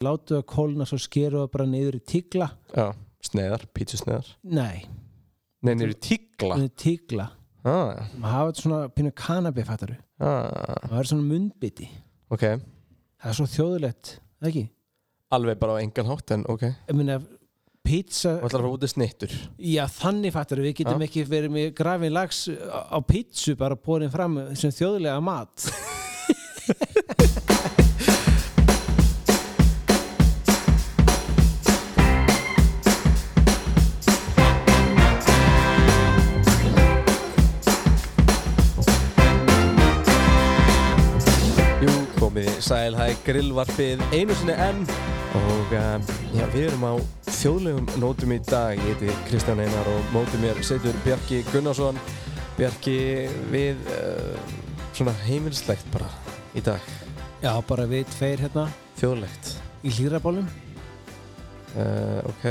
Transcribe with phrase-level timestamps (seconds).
[0.00, 2.46] látu að kólna svo skeru það bara niður í tígla.
[2.72, 2.86] Já,
[3.26, 4.86] sneðar, pítsusneðar nei,
[5.60, 6.56] Nei, niður í tígla?
[6.56, 7.26] Niður í tígla.
[7.68, 11.90] Ah, maður hafa þetta svona pínu kanabi fattaru ah, maður er svona munnbiti.
[12.32, 12.46] Ok,
[13.20, 14.14] það er svo þjóðulegt,
[14.48, 14.64] ekki?
[15.36, 16.64] alveg bara á engan hátt en ok.
[16.96, 17.18] Meina,
[17.84, 19.36] pizza Og ætlar að fara út í snittur.
[19.60, 21.10] Já, þannig fattaru, við getum Já.
[21.10, 25.68] ekki verið með grafin lags á pizzu bara bórin fram sem þjóðulega mat
[42.70, 44.84] sæl, það er grillvarpið einu sinni enn.
[45.40, 46.94] Og uh, já, við erum á
[47.26, 51.98] þjóðlegum nótum í dag, ég heiti Kristján Einar og mótið mér setur Bjarki Gunnarsson.
[52.58, 52.96] Bjarki
[53.50, 54.34] við uh,
[54.94, 56.10] svona heimilslegt bara
[56.54, 56.90] í dag,
[57.42, 58.68] já, bara við tveir hérna.
[59.00, 59.54] Þjóðlegt.
[59.82, 60.46] Í hlýrabólum
[61.74, 62.44] uh, ok,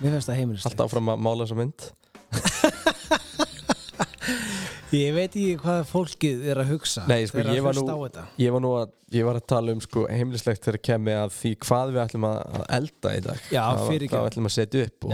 [0.00, 1.88] mér finnst það heimilist alltaf áfram að mála þessa mynd
[4.94, 7.86] ég veit ekki hvað fólkið er að hugsa Nei, sko, ég var nú-
[8.38, 11.52] Ég var nú að, ég var að tala um sko heimilislegt þegar kemur að því
[11.66, 13.40] hvað við ætlum að, elda í dag.
[13.50, 15.08] Já, Hvað- við ætlum að setja upp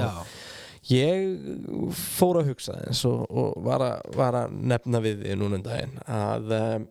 [0.91, 5.55] Ég fór að hugsa eins og, og var, að, var að nefna við því núna
[5.61, 6.87] um daginn að um,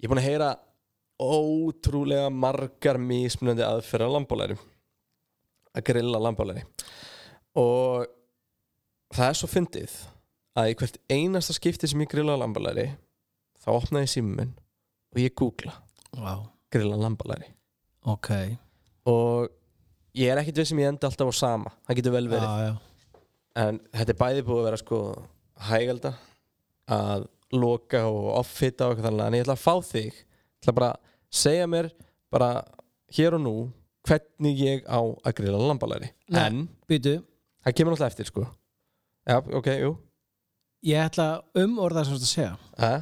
[0.00, 0.48] ég er búin að heyra
[1.22, 4.56] ótrúlega margar mismunandi aðferða lambólæri
[5.76, 6.64] að grilla lambólæri
[7.60, 8.08] og
[9.12, 9.98] það er svo fyndið
[10.58, 12.90] að í hvert einasta skipti sem ég grilla lambólæri
[13.62, 14.52] þá opna ég símum
[15.12, 15.74] og ég googla.
[16.12, 17.52] Vá, grilla lambólæri
[18.08, 18.30] ok.
[19.08, 19.50] Og
[20.18, 21.72] ég er ekkit við sem ég enda alltaf á sama.
[21.86, 22.48] Það getur vel verið.
[22.48, 23.20] Já, já.
[23.62, 25.00] En þetta er bæði búið að vera sko
[25.68, 26.12] hægalda
[26.92, 29.26] að loka og offita og eitthvað þannig.
[29.26, 31.90] En ég ætla að fá þig ég ætla bara að segja mér
[32.32, 32.50] bara
[33.12, 33.56] hér og nú
[34.08, 36.10] hvernig ég á að grilla lambalæri.
[36.32, 37.20] En Býtu,
[37.62, 38.46] það kemur náttúrulega eftir sko.
[39.28, 39.92] Já, ok, jú
[40.82, 42.54] ég ætla að umorða sem þú ert að segja.
[42.88, 43.00] Eh?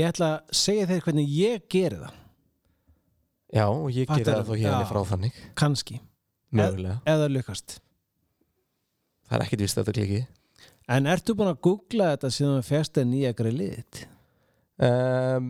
[0.00, 2.14] Ég ætla að segja þér hvernig ég geri það.
[3.50, 4.88] Já, og ég geri Fattar- það þó hérna já.
[4.92, 5.34] frá þannig.
[5.58, 5.96] Kannski,
[6.54, 7.68] Mögulega, eða lukast
[9.30, 10.20] það er ekkit vist að þetta kliki
[10.90, 14.00] En ertu búin að googla þetta síðan þú férst að nýja grillið
[14.82, 15.44] um,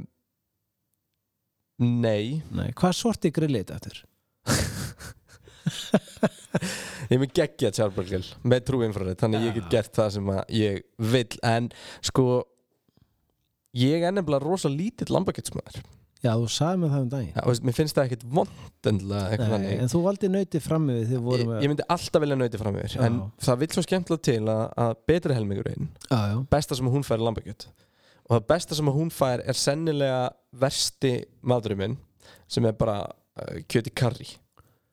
[1.80, 2.42] Nei.
[2.53, 4.04] Nei, hvað sorti grillið þetta eftir?
[7.10, 9.71] Ég er með geggjað sjálfbörgel með trúinfrarið, þannig ég get Já.
[9.76, 11.38] gert það sem að ég vill.
[11.50, 11.71] En
[12.06, 12.26] sko
[13.76, 15.81] ég er nefnilega rosa lítill lambaketsmaður
[16.21, 17.28] Já, þú sagði mér það um daginn.
[17.32, 21.71] Ja, veist, mér finnst það ekkit vond en þú valdi nauti fram því ég, ég
[21.72, 23.04] myndi alltaf vilja nauti fram yfir Já.
[23.06, 27.06] en það vill svo skemmtilega til að, að betri helmingurinn Já, já, besta sem hún
[27.09, 30.21] fær er lambakjöt og það besta sem hún fær er sennilega
[30.60, 31.97] versti maðurinn minn
[32.53, 34.28] sem er bara uh, kjöt í karri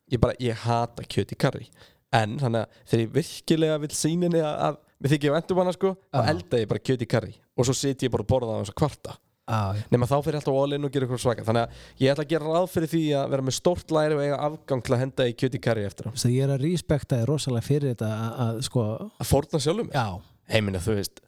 [0.07, 1.67] ég bara, ég hata kjöt í karri
[2.15, 5.73] en þannig að þegar ég virkilega vil síninni að, að mér þykir ég vendum hana
[5.75, 6.27] sko þá Já.
[6.33, 8.61] elda ég bara kjöt í karri og svo sit ég bara að borða það á
[8.63, 9.17] þess að kvarta.
[9.47, 9.79] Já.
[9.93, 11.43] nema þá fyrir alltaf all in og gera eitthvað svaka.
[11.47, 14.23] Þannig að ég ætla að gera ráð fyrir því að vera með stórt læri og
[14.25, 16.11] eiga afgang til að henda í kjöt í karri eftir á.
[16.11, 19.61] Þess að ég er að respekta þér rosalega fyrir þetta að, að sko, að fórna
[19.63, 20.05] sjálfum já,
[20.51, 21.23] heimina þú veist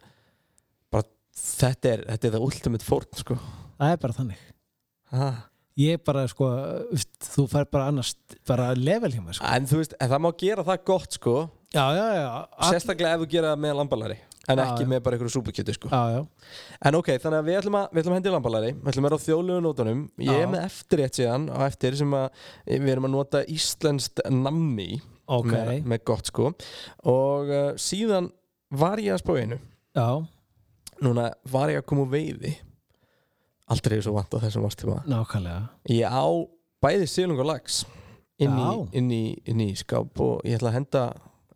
[0.92, 1.08] bara
[1.40, 3.38] þetta er, þetta er það ultimate fórn sko.
[3.80, 4.44] Það er bara þannig.
[5.16, 5.40] Ah.
[5.80, 6.48] Ég bara, sko,
[7.30, 8.14] þú fær bara annars
[8.48, 9.46] bara level hjá mér, sko.
[9.48, 11.36] En þú veist, en það má gera það gott sko.
[11.70, 12.26] Já, já, já.
[12.72, 14.16] Sérstaklega ef þú gera það með lambalari
[14.50, 15.90] En ekki með bara einhverju súpukjötu sko.
[15.92, 16.56] Já, já,
[16.88, 19.08] En ok, þannig að við ætlum að, við ætlum að hendi lambalari Við ætlum að
[19.08, 20.00] vera á þjóðlegu nótunum.
[20.26, 24.88] Ég er með eftirrétt síðan á eftir sem að við erum að nota íslenskt nammi
[25.30, 25.52] ok.
[25.52, 26.50] með, með gott sko.
[27.12, 28.32] Og uh, síðan
[28.74, 29.60] var ég að spá einu.
[29.94, 30.10] Já,
[31.00, 32.56] Núna var ég að koma úr veiði
[33.70, 35.68] Aldrei svo vant á þessum ástíma nákvæmlega.
[35.94, 36.24] Ég á
[36.82, 37.82] bæði sílung og lags
[38.40, 38.88] inn í, Já.
[38.98, 41.02] inn, í, inn í skáp og ég ætla að henda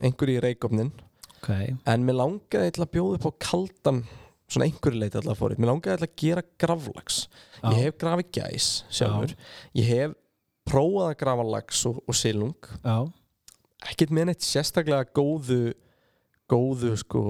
[0.04, 0.92] einhverju í reikofnin
[1.38, 1.50] Ok,
[1.88, 4.02] en mér langaði til að bjóða upp á kaldan
[4.48, 7.18] svona einhverju leiti alltaf fórið mér langaði til að gera graflags
[7.62, 7.68] Já.
[7.72, 9.34] ég hef grafið gæs sjálfur.
[9.80, 10.14] Ég hef
[10.68, 12.68] prófað að grafa lags og, og silung.
[12.84, 12.96] Já,
[13.90, 15.74] ekkert með neitt sérstaklega góðu
[16.52, 17.22] góðu sko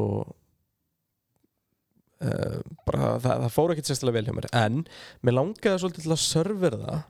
[2.20, 4.49] uh, bara það, það fór ekkert sérstaklega vel hjá mér.
[4.61, 4.84] En
[5.25, 7.02] mér langaði svolítið til að servera það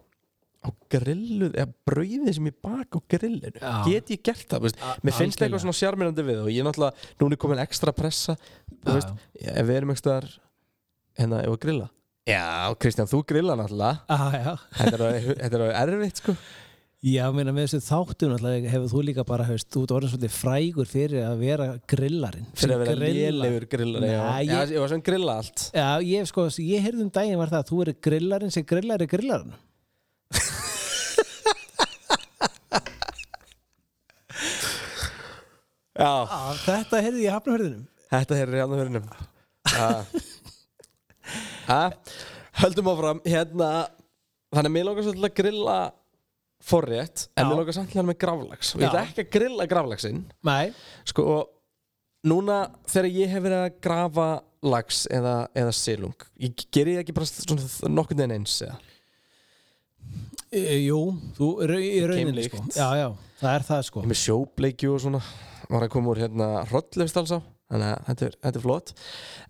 [0.64, 3.58] á grilluð eða brauðið sem ég baka á grillinu.
[3.60, 3.72] Já.
[3.84, 5.44] get ég gert það, veist, A- mér finnst algjörlega.
[5.44, 8.36] eitthvað svona sjarmirandi við og ég er náttúrulega, núna er komin ekstra pressa
[8.80, 9.12] þú veist,
[9.44, 10.14] ef við erum ekstra
[11.18, 11.90] hérna, ef við grilla.
[12.24, 14.56] Já, Kristján, þú grilla náttúrulega.
[14.80, 16.36] Er alveg- þetta er alveg erfitt sko
[17.04, 18.30] Já, mér meina með þessu þáttum
[18.64, 22.72] hefur þú líka bara, hefst, þú ert orðin svolítið frægur fyrir að vera grillarinn fyrir
[22.78, 25.64] að vera lélegur grillarinn já, ég, já, ég var svona grilla allt.
[25.76, 29.04] Já, ég, sko, ég heyrði um daginn var það að þú eru grillarinn sem grillar
[29.04, 29.52] er grillarinn.
[35.94, 36.10] Já.
[36.26, 39.04] Ah, Þetta heyrði ég hafnahörðinum Þetta heyrði ég hafnahörðinum
[41.68, 41.80] Hæ?
[42.64, 43.68] Höldum áfram, hérna
[44.54, 45.76] þannig að mér lókar svolítið að grilla
[46.64, 47.48] forrétt En Já.
[47.50, 50.24] mér langar samt að með gravlags Og ég ætla ekki að grilla gravlagsinn
[51.10, 51.26] Sko,
[52.28, 52.58] núna
[52.88, 54.28] þegar ég hef verið að grafa
[54.64, 58.80] lags eða, eða silung Ég gerir ég ekki bara svona nokkurn veginn eins eða?
[60.54, 60.98] E, jú,
[61.34, 62.60] þú ra- í rauninni sko.
[62.70, 63.08] Já, já,
[63.40, 64.00] það er það sko.
[64.02, 65.20] Ég er með sjóbleikju og svona
[65.64, 67.40] Var að koma úr hérna hrollefstalsá
[67.72, 68.90] Þannig að þetta er, þetta er flott.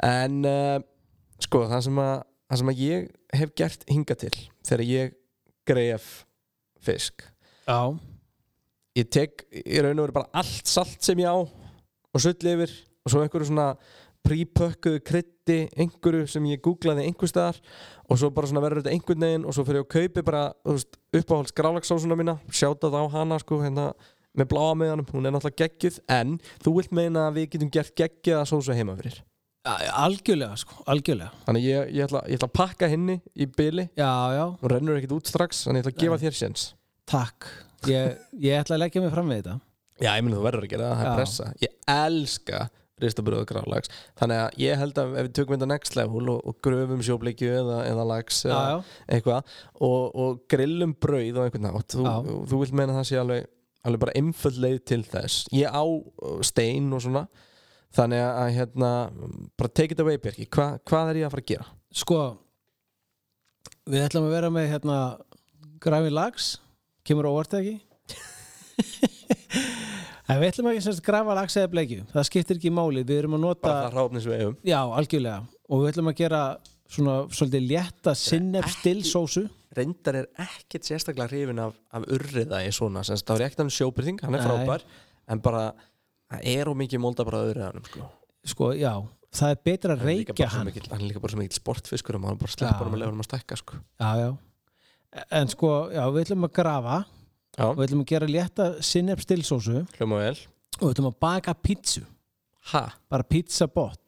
[0.07, 0.77] En uh,
[1.43, 2.15] sko það sem, að,
[2.49, 3.09] það sem að ég
[3.41, 4.33] hef gert hinga til
[4.65, 5.17] Þegar ég
[5.69, 6.09] greif
[6.85, 7.25] fisk.
[7.65, 7.95] Já,
[8.95, 12.71] Ég tek í raun og veru bara allt salt sem ég á Og sull yfir
[13.05, 13.73] Og svo einhverju svona
[14.25, 17.59] prípökkuðu krytti Einhverju sem ég googlaði einhver staðar
[18.07, 20.45] Og svo bara svona verður þetta einhvern veginn Og svo fyrir ég að kaupi bara
[21.19, 23.91] uppáhalds grálagsásuna mína Sjáta það á hana sko hérna
[24.35, 26.33] með bláa meðanum, hún er náttúrulega geggjuð en
[26.65, 29.21] þú vilt meina að við getum gert geggjuða sósu heima fyrir
[29.65, 31.33] algjörlega sko, algjörlega.
[31.47, 34.99] Þannig ég, ég, ætla, ég ætla að pakka henni í byli Já, já, hún rennur
[35.01, 36.65] ekkit út strax þannig ég ætla að gefa þér séns.
[37.09, 37.49] Takk.
[37.89, 39.59] Ég, ég ætla að leggja mig fram við þetta.
[40.03, 41.49] Já, ég meina þú verður að gera það, það er pressa.
[41.65, 42.65] Ég elska
[43.03, 43.91] ristabröðu grálags
[44.21, 47.49] þannig að ég held að ef við tökum þetta next level og, og gröfum sjóbleikju
[47.51, 48.77] eða, eða lags Já, já,
[49.17, 52.05] eitthvað og, og grillum brauð og einhvern nátt þú,
[52.53, 53.49] þú vilt meina að það sé alveg,
[53.83, 55.41] alveg bara einföld leið til þess.
[55.55, 55.85] Ég á
[56.47, 57.25] stein og svona
[57.95, 58.91] þannig að, að hérna
[59.59, 61.69] bara take it away Birki, Hva, hvað er ég að fara að gera?
[61.95, 62.21] sko
[63.85, 64.99] Við ætlum að vera með hérna
[65.85, 66.55] Grafin lags,
[67.05, 67.75] kemur orðið ekki?
[70.25, 72.05] En við ætlum ekki semst grafa lags eða bleikju.
[72.09, 74.55] Það skiptir ekki máli, við erum að nota bara það ráfnis við eigum.
[74.65, 75.43] Já, algjörlega.
[75.69, 76.41] Og við ætlum að gera
[76.95, 79.45] svona svolítið létta sinnef stilsósu
[79.75, 84.23] reyndar er ekkert sérstaklega hrifin af, af urriða í svona, það er ekkert hann sjóbyrðing
[84.23, 84.47] hann er Nei.
[84.47, 84.85] frábær,
[85.35, 85.65] en bara
[86.33, 88.09] það er og mikið molda bara urriðanum sko.
[88.45, 88.93] Sko, já,
[89.35, 90.67] það er betra að hann reykja hann.
[90.69, 93.11] mikill- hann er líka bara svo mikill sportfiskur og maður bara sleppur hann að lefa
[93.15, 93.81] hann að stækka sko.
[94.01, 94.37] Já, já.
[95.31, 97.05] En sko, já, við ætlum að grafa.
[97.59, 99.77] Já, og við ætlum að gera létta sinnef stilsósu
[100.81, 102.03] og við ætlum að baka pítsu.
[102.73, 104.01] Ha, bara pizzabot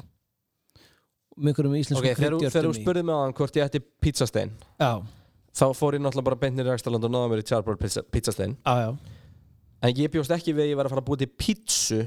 [1.36, 3.80] með einhverjum íslenskum ok, þegar þú- þegar þú spurði mig á hann hvort ég ætti
[4.00, 5.02] pizzastein Já,
[5.52, 8.56] þá fór ég náttúrulega bara beint nýri Rækstaland og náða mér í pizza, pizzastein.
[8.64, 8.96] Já, já
[9.82, 12.00] en ég bjóst ekki við að ég var að fara að búið til pítsu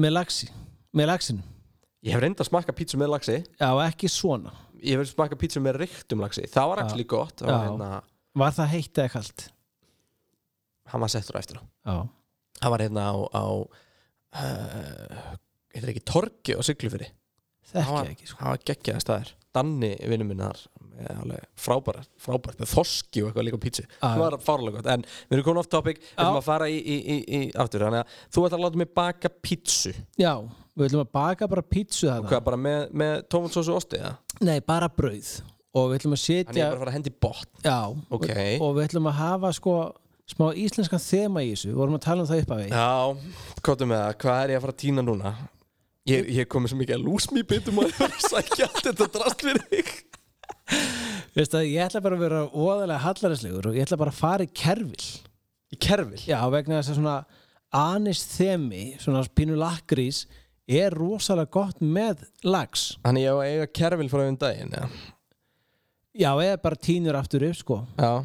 [0.00, 0.50] með lagsi,
[0.94, 1.42] með lagsinu
[2.04, 3.38] ég hef reynd að smakka pítsu með laxi.
[3.56, 4.52] Já, ekki svona.
[4.84, 6.44] Ég hef smakka pítsu með ryktum laxi.
[6.52, 6.84] Það var Já.
[6.84, 7.38] actually gott.
[7.40, 7.90] Það var, hérna,
[8.34, 9.46] Var það heitt eða kalt?
[10.92, 11.58] hann var settur á eftir.
[11.88, 12.04] Á
[12.60, 13.44] hann var hérna á, á
[14.34, 15.36] uh,
[15.74, 17.08] heitir ekki á Siglufyrri
[17.70, 18.54] þekki hann var, ekki sko.
[18.68, 20.62] geggjaði staðir Danni vinnu minn þar
[21.58, 23.60] frábært, frábært með þoski og eitthvað líka
[23.90, 24.04] Já.
[24.04, 26.76] það var fárlega gott, en við erum komin off topic við erum að fara í,
[26.78, 27.86] í, í, í aftur.
[27.86, 29.94] Þannig að þú ætlar að láta mig baka pítsu.
[30.20, 30.32] Já,
[30.74, 34.00] við ætlum að baka bara pítsu og þarna hvað bara með, með tómatsósu og osti
[34.00, 34.14] eða?
[34.46, 35.34] Nei, bara brauð.
[35.74, 37.52] Og við ætlum að Þannig ég setja er bara að fara að hendi botn.
[37.64, 37.78] Já,
[38.14, 38.30] Ok.
[38.30, 39.78] og, og við ætlum að hafa sko
[40.30, 41.72] smá íslenskan þema í þessu.
[41.72, 42.92] Við vorum að tala um það upp af því Já,
[43.98, 45.34] það, hvað er ég að fara að týna núna?
[46.04, 49.44] Ég, ég komið svo mikið að lúsmi bitum að vera að sækja allt þetta drast
[49.46, 49.92] fyrir þig.
[51.34, 54.44] Veist að ég ætla bara að vera óðalega hallaræslegur og ég ætla bara að fara
[54.44, 55.06] í kerfil.
[55.72, 56.20] Í kerfil?
[56.28, 57.16] Já, vegna þess að svona
[57.74, 60.26] anist þemi, svona pínu lakrís
[60.68, 64.84] er rosalega gott með lags Þannig ég á að eiga kerfil frá um daginn ja.
[66.14, 67.80] Já, eða bara tínur aftur upp sko.
[67.98, 68.22] Já,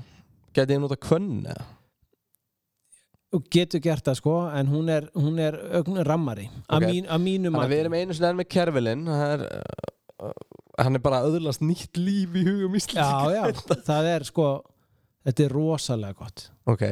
[0.53, 1.63] gæti ég nota kvönn eða?
[3.53, 6.87] Getur gert það sko en hún er, hún er ögn rammari að Ok.
[6.89, 10.33] mín, að mínu að við erum einu sinni enn með kerfilinn Það er uh,
[10.79, 14.47] Hann er bara að öðlast nýtt líf í hugum Já, Íslandika já, það er sko
[15.29, 16.45] þetta er rosalega gott.
[16.71, 16.83] Ok,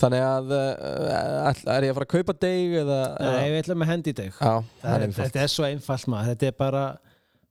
[0.00, 3.92] þannig að uh, Er ég að fara að kaupa deg eða, Nei, við ætlum að
[3.92, 6.84] hendi deg Já, það er Þetta er svo einfalt maður, þetta er bara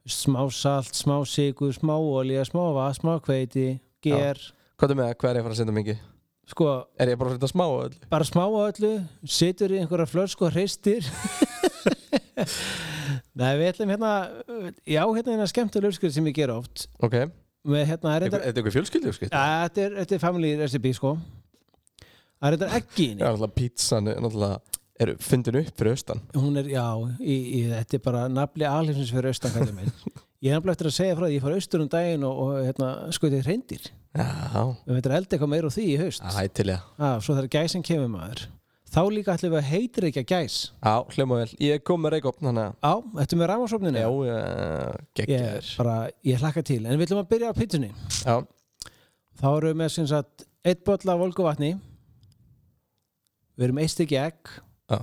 [0.08, 3.70] smá salt, smá sigur, smá olía, smá vatn, smá hveiti,
[4.04, 4.40] ger,
[4.80, 6.04] Hvað er með það, hvað er að fara að senda mikið?
[6.48, 7.98] Sko, Er ég bara að setja smá á öll?
[8.12, 8.94] bara smá á öllu,
[9.28, 11.06] situr í einhverja flörsku og hreistir.
[13.38, 14.12] Nei, við ætlum hérna,
[14.86, 16.88] já, hérna er hérna skemmtilega uppskrið sem ég ger oft.
[17.04, 17.34] Ok, er
[17.68, 19.14] Með hérna, er þetta, þetta eitthvað fjölskyldu?
[19.28, 21.16] ja, þetta, er, þetta er family recipe, sko.
[22.38, 24.60] Það er þetta ekki Já, náttúrulega pítsan er náttúrulega
[25.04, 26.86] er fundin upp fyrir austan Hún er, já,
[27.22, 29.58] í, í, þetta er bara nafli alheimsins fyrir austan.
[30.46, 32.58] Ég er nefnilega eftir að segja frá því, ég fór austur um daginn og, og
[32.62, 33.88] hérna, skoðið hreindir.
[33.90, 36.24] Já, Við veitum elda eitthvað meira úr því í haust.
[36.26, 38.46] Æ, til ég ah, Svo þegar gæsin kemur maður.
[38.88, 40.58] Þá líka ætlum við að heitir ekki að gæs.
[40.80, 42.94] Já, hljóma vel, ég kom með reykopn þannig Á,
[43.24, 45.96] ættum við rámasofninu að Já, uh, Ég, geggjaður bara,
[46.30, 46.80] ég hlakka til.
[46.86, 47.90] En við ætlum að byrja á pizzunni.
[48.24, 48.38] Já,
[49.38, 51.74] Þá erum við með sem sagt Eitt bolla af volgu vatni
[53.58, 54.56] Við erum eitt stykki egg.
[54.88, 55.02] Já.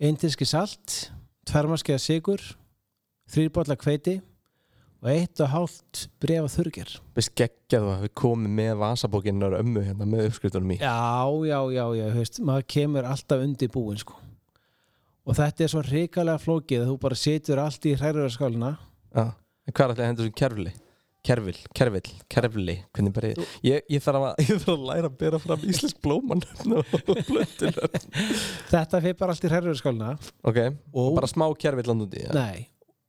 [0.00, 1.12] eindiski salt
[1.46, 2.40] tvermaskiða sigur
[3.32, 4.16] þrýrbólla kveiti
[5.02, 10.06] og eitt og hálft brefa þurrger Við skeggjað að við komum með vasabókinnar ömmu hérna
[10.08, 10.94] með uppskriftunum í Já,
[11.48, 14.14] já, já, já, veist, maður kemur alltaf undir búin, sko.
[15.26, 18.72] Og þetta er svo hrikalega flókið að þú bara setur allt í hræruverskálina.
[19.14, 20.72] Já, en hvað er alltaf henda þessu kerfli?
[21.22, 25.18] Kerfil, kerfil, kerfli Hvernig bara ég, ég, ég, þarf að, ég þarf að læra að
[25.20, 26.42] bera fram íslensk blóman
[28.72, 30.16] Þetta fyrir bara allt í hræruverskálina.
[30.42, 30.58] Ok,
[30.90, 32.34] Og, bara smá kerfil land úti ja.
[32.34, 32.66] nei,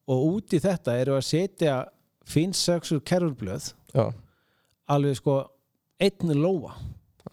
[0.10, 1.78] og út í þetta eru að setja
[2.28, 3.72] finsöksur kerfurblöð,
[4.92, 5.38] alveg sko
[6.04, 6.76] einn lóa.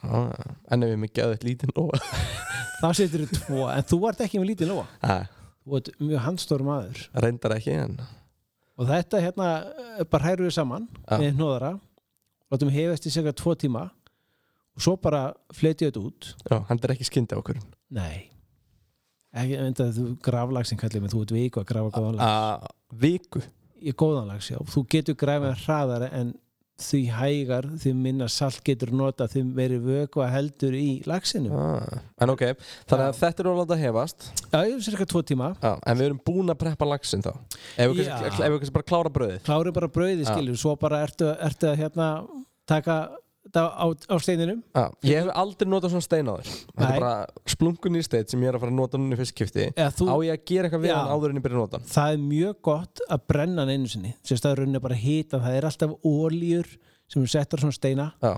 [0.00, 0.30] Já,
[0.70, 1.98] en ef ég mig geði eitt lítinn lóa
[2.80, 4.84] Þá setur þú tvo, en þú ert ekki með lítið lóa.
[5.04, 5.16] Æ,
[5.60, 7.02] Þú ert mjög handstór maður.
[7.20, 7.98] reyndar ekki en
[8.80, 9.48] Og þetta hérna
[9.98, 11.18] eh, bara hræru við saman Já.
[11.20, 11.72] með hnóðara,
[12.48, 13.82] látum hefast í segja tvo tíma.
[14.78, 16.30] Og svo bara fletið þetta út.
[16.48, 17.58] Já, hendur ekki skyndi á okkur.
[17.92, 18.29] Nei
[19.34, 23.42] ekki, enda, þú graflagsin kallir mig, þú ert viku að grafa góðanlags Að viku?
[23.80, 26.34] Í góðanlags, já, þú getur grafið hraðar en
[26.80, 32.00] því hægar því minna salt getur nota því meiri vöku að heldur í lagsinu ah.
[32.20, 32.44] En ok,
[32.88, 34.28] þannig að þetta er orðað að hefast.
[34.46, 35.50] Já, ég er cirka tvo tíma.
[35.60, 37.32] Já, en við erum búin að preppa laxin þá.
[37.76, 39.42] Ef við kannski- bara klára brauðið.
[39.46, 40.30] Klári bara brauði Já.
[40.32, 42.08] skilur, svo bara ertu, ertu að hérna
[42.68, 42.96] taka
[43.50, 44.60] á, á steininum?
[44.76, 46.50] Já, ég hef aldrei notað svona stein á þér.
[46.50, 49.20] Þetta er bara splungun í stein sem ég er að fara að nota núna í
[49.20, 51.58] fyrst skipti Eða þú, Á ég að gera eitthvað við hann áður en ég byrja
[51.58, 51.90] að nota hann?
[51.90, 54.14] Það er mjög gott að brenna hann einu sinni.
[54.22, 56.72] Sem staðurinn er bara hita, það er alltaf ólíur
[57.10, 58.10] sem er settar svona steina.
[58.22, 58.34] Já,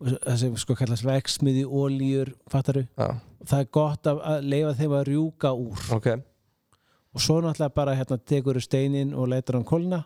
[0.00, 2.86] og það sem sko kallast vegsmiði ólíur, fattaru
[3.44, 5.84] það er gott að, að leifa þeim að rjúka úr.
[5.94, 6.08] Ok.
[7.14, 10.00] Og svo náttúrulega bara hérna tekur steinin og leitur hann kolna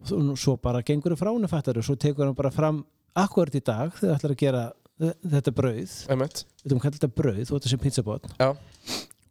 [0.00, 2.84] og svo bara gengur frá hann fattaru, svo tekur hann bara fram
[3.18, 4.64] akkurat í dag þegar ætlar að gera
[5.00, 6.20] þe- þetta brauð, við
[6.64, 8.50] veitum hvað þetta brauð þú ert þessi pizzabot Já,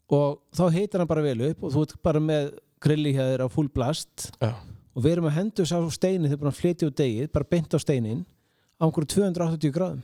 [0.09, 2.51] og þá heitir hann bara vel upp og þú ert bara með
[2.83, 4.29] grilli hjá þér á full blast.
[4.39, 4.53] Já,
[4.95, 7.75] og við erum að hendu þess á steinin þegar að flytja úr degið, bara beint
[7.75, 8.21] á steinin
[8.79, 10.01] á einhverju 280 gráðum.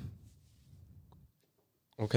[2.03, 2.15] Ok.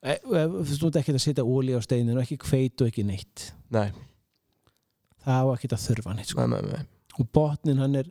[0.00, 3.04] E, e, þú ert ekki að setja óli á steinin og ekki kveit og ekki
[3.04, 3.50] neitt.
[3.74, 3.90] Nei,
[5.26, 6.46] það á ekki að þurfa neitt sko.
[6.46, 6.86] nei, nei, nei.
[7.18, 8.08] og botnin hann er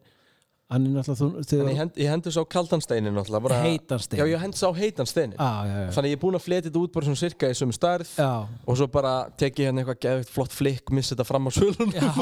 [0.69, 3.99] hann er náttúrulega þú- ég, hend, ég hendur svo á kaldan steinin náttúrulega bara, heitan
[4.03, 5.63] stein Já, ég hendur svo á heitan steinin ah.
[5.95, 8.29] Þannig ég er búin að fleta þetta út bara svona cirka í sömu stærð Já,
[8.69, 11.51] og svo bara tek ég hérna eitthvað geðvikt flott flikk missa þetta fram á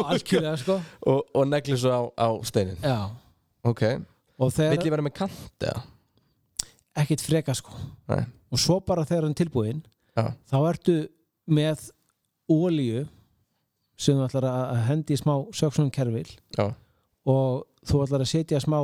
[0.07, 0.77] algjörlega sko.
[1.11, 2.79] Og, og negli svo á, á steinin.
[2.83, 3.09] Já,
[3.67, 3.83] Ok,
[4.39, 5.81] og vill ég vera með kant eða?
[6.97, 7.73] ekkit freka sko.
[8.09, 8.23] Nei,
[8.53, 9.81] og svo bara þegar hann tilbúinn
[10.15, 10.95] já, þá ertu
[11.51, 11.89] með
[12.49, 13.03] ólíu
[13.99, 16.69] sem þú ætlar að hendi í smá söksunum kerfil já,
[17.27, 18.79] og þú ætlar að setja smá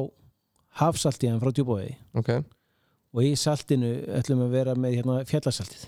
[0.82, 2.32] hafsalt í hann frá djúbóði ok.
[3.14, 5.84] Og í saltinu ætlum við að vera með hérna, fjallasaltið.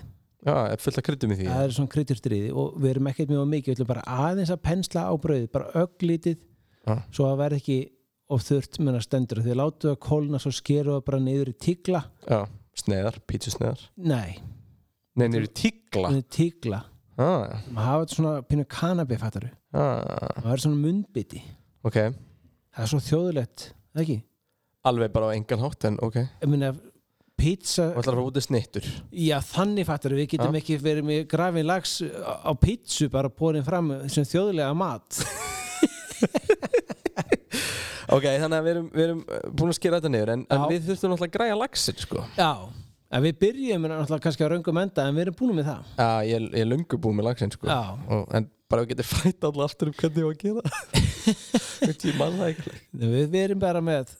[0.46, 3.48] Já, fullt að kryddum í því það er svona kryddurdriði og við erum ekkert mjög
[3.50, 6.36] mikið við ætlum bara aðeins að pensla á brauðið bara ögglítið
[6.86, 6.92] Já.
[7.10, 7.78] svo að verði ekki
[8.30, 9.40] of þurrt menna stendur.
[9.42, 12.02] Því að látu það kólna svo skeru það bara niður í tígla.
[12.26, 12.38] Já,
[12.78, 14.38] sneðar, pítsusneðar nei,
[15.16, 16.12] Nei, niður í tígla?
[16.12, 16.80] Niður í tígla.
[17.16, 21.40] Ah, maður hafa þetta svona pínu kanabi fattaru ah, það er svona munnbiti.
[21.88, 21.96] Ok,
[22.76, 24.18] það er svo þjóðulegt, það ekki?
[24.86, 26.20] Alveg bara á engan hátt en ok.
[26.22, 26.70] Ég meina
[27.36, 28.86] pizza Og ætlar að fara út í snittur.
[29.26, 30.30] Já þannig fattaru, við.
[30.36, 30.60] Getum Já.
[30.62, 35.20] ekki verið með grafin lags á pizzu bara bórin fram sem þjóðulega mat.
[38.06, 39.22] Ok, þannig að við erum, við erum
[39.58, 42.22] búin að skera þetta niður En, en við þurftum náttúrulega að græja laxin sko.
[42.38, 42.50] Já,
[43.10, 45.90] en við byrjum náttúrulega kannski á raungum enda en við erum búin með það.
[45.98, 47.68] Já, ég, ég er löngu búin með laxin sko.
[47.70, 50.62] Já, og, En bara við getum frætt allar aftur um hvernig ég var að gera.
[51.86, 52.72] Veit ég manna ekki.
[52.98, 54.10] Við, við erum bara með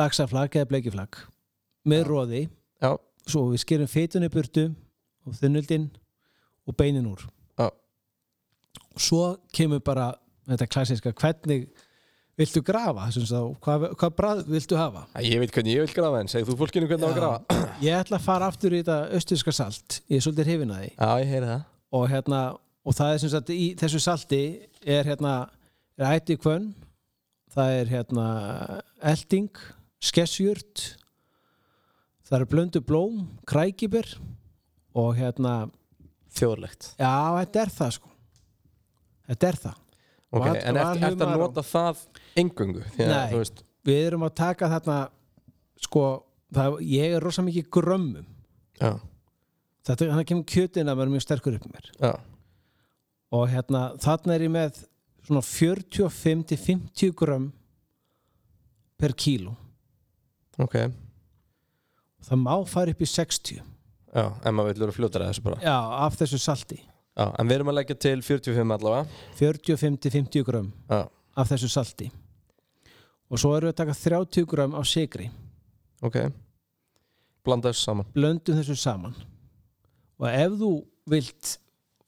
[0.00, 1.20] laxaflag eða bleikiflag
[1.88, 2.42] með róði,
[2.82, 2.90] Já,
[3.28, 4.66] svo við skerum fetunni burtu
[5.24, 5.88] og þunnöldin
[6.68, 7.24] og beinin úr.
[7.60, 7.68] Já.
[7.68, 9.24] og svo
[9.54, 10.10] kemur bara
[10.48, 11.68] þetta klassiska, hvernig
[12.40, 13.06] viltu grafa,
[13.64, 15.04] hvað, hvað brað viltu hafa?
[15.22, 17.58] Ég veit hvernig ég vil grafa en segð þú fólkinu hvernig á að grafa?
[17.84, 20.90] Ég ætla að fara aftur í þetta östuska salt, ég er svolítið hrifin að því.
[20.96, 21.62] Já, ég heyri það.
[21.94, 22.40] Og hérna,
[22.84, 24.42] og það er sem sagt í þessu salti
[24.96, 25.34] er hérna
[26.10, 26.72] ætti kvönn,
[27.54, 28.26] það er hérna
[29.14, 29.62] elding,
[30.02, 30.88] skessjurt
[32.24, 34.08] það er blöndu blóm krækibir
[34.96, 35.54] og hérna
[36.34, 36.88] Þjóðlegt.
[36.98, 38.08] Já, þetta er það sko.
[39.28, 39.76] Þetta er það.
[40.34, 42.00] Ok, Val- en eftir, eftir að nota það
[42.34, 44.98] að veist við erum að taka þarna
[45.84, 46.04] sko,
[46.54, 48.30] það, ég er rosa mikið grömmum.
[48.80, 48.96] Já,
[49.86, 51.90] þetta, þannig kemur kjötin að vera mjög sterkur upp mér.
[52.00, 52.12] Já,
[53.34, 54.80] og hérna þarna er ég með
[55.24, 57.50] svona 45-50 grömm
[59.00, 59.54] per kíló.
[60.60, 60.78] Ok.
[62.24, 63.60] Það má fara upp í 60
[64.14, 65.56] Já, en maður vil vera fljótar að þessu bara.
[65.64, 65.74] Já,
[66.06, 66.76] af þessu salti.
[67.18, 69.24] Já, en við erum að leggja til 45 allavega.
[69.40, 72.08] 45-50 grömm Já, af þessu salti
[73.34, 75.26] og svo erum við að taka 30 grömm af sigri
[76.04, 76.20] ok.
[77.44, 78.08] Blanda þessu saman.
[78.14, 79.16] Blöndum þessu saman.
[80.20, 80.70] Og ef þú
[81.12, 81.56] vilt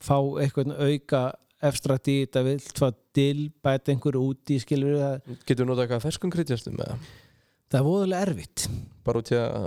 [0.01, 1.23] fá eitthvað auka
[1.67, 5.37] efstrakt í þetta, vilt fá dill bæta einhverju úti, skilur við það?
[5.43, 7.07] Getur við notað eitthvað ferskum kryddjastum með það?
[7.77, 8.65] Er voðalega erfitt.
[9.05, 9.65] Bara út í að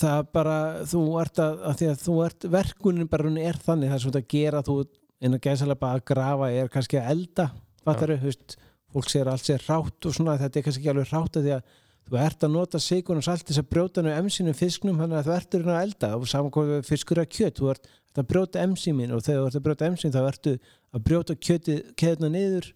[0.00, 0.56] það er bara,
[0.88, 4.04] þú ert að, að því að þú ert, verkunin bara hún er þannig það er
[4.06, 4.76] svona að gera, þú
[5.22, 7.46] inn að gæsalega bara að grafa er kannski að elda
[7.84, 8.56] fattar þau,
[8.92, 11.54] fólk að allt sé rátt og svona, þetta er kannski ekki alveg rátt af því
[11.56, 15.20] að þú ert að nota sigun og salt þess að brjóta nú emsinu fisknum, þannig
[15.20, 16.10] að þú ert að elda.
[16.18, 19.48] Og saman hvað við fiskur að kjöt þú ert að brjóta emsinin og þegar þú
[19.48, 20.58] ert að brjóta emsin þá ertu
[20.92, 22.68] að brjóta kjötið keðna niður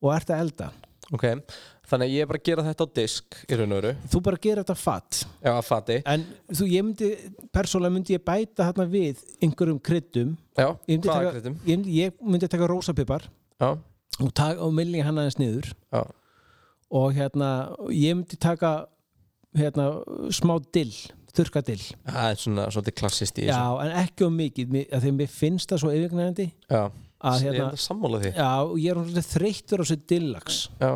[0.00, 0.70] og ert að elda.
[1.10, 1.24] Ok,
[1.90, 3.94] þannig að ég er bara að gera þetta á disk í raun og veru.
[4.12, 5.96] Þú bara gerir þetta fatt Já, að fati.
[6.06, 7.08] En þú, ég myndi,
[7.50, 10.36] persónulega myndi ég bæta hérna við einhverjum kryddum.
[10.54, 11.56] Já, hvaða kryddum?
[11.66, 13.26] ég myndi, ég myndi taka rósapipar.
[13.58, 13.72] Já,
[14.20, 14.32] og,
[14.66, 15.70] og milli hann aðeins niður.
[15.92, 16.02] Já,
[16.90, 17.50] og hérna
[17.94, 18.72] ég myndi taka
[19.56, 19.86] hérna
[20.34, 20.94] smá dill,
[21.34, 21.82] þurrka dill.
[22.06, 23.84] Það er svona svolítið klassist í já, þessu.
[23.84, 24.74] en ekki um mikið.
[24.74, 26.82] Mér- af því að mér finnst það svo yfirgnæðandi Já,
[27.20, 28.32] að ég er hérna, þetta sammála því.
[28.34, 30.90] Já, og ég er svona þreyttur á þessu dillags Já,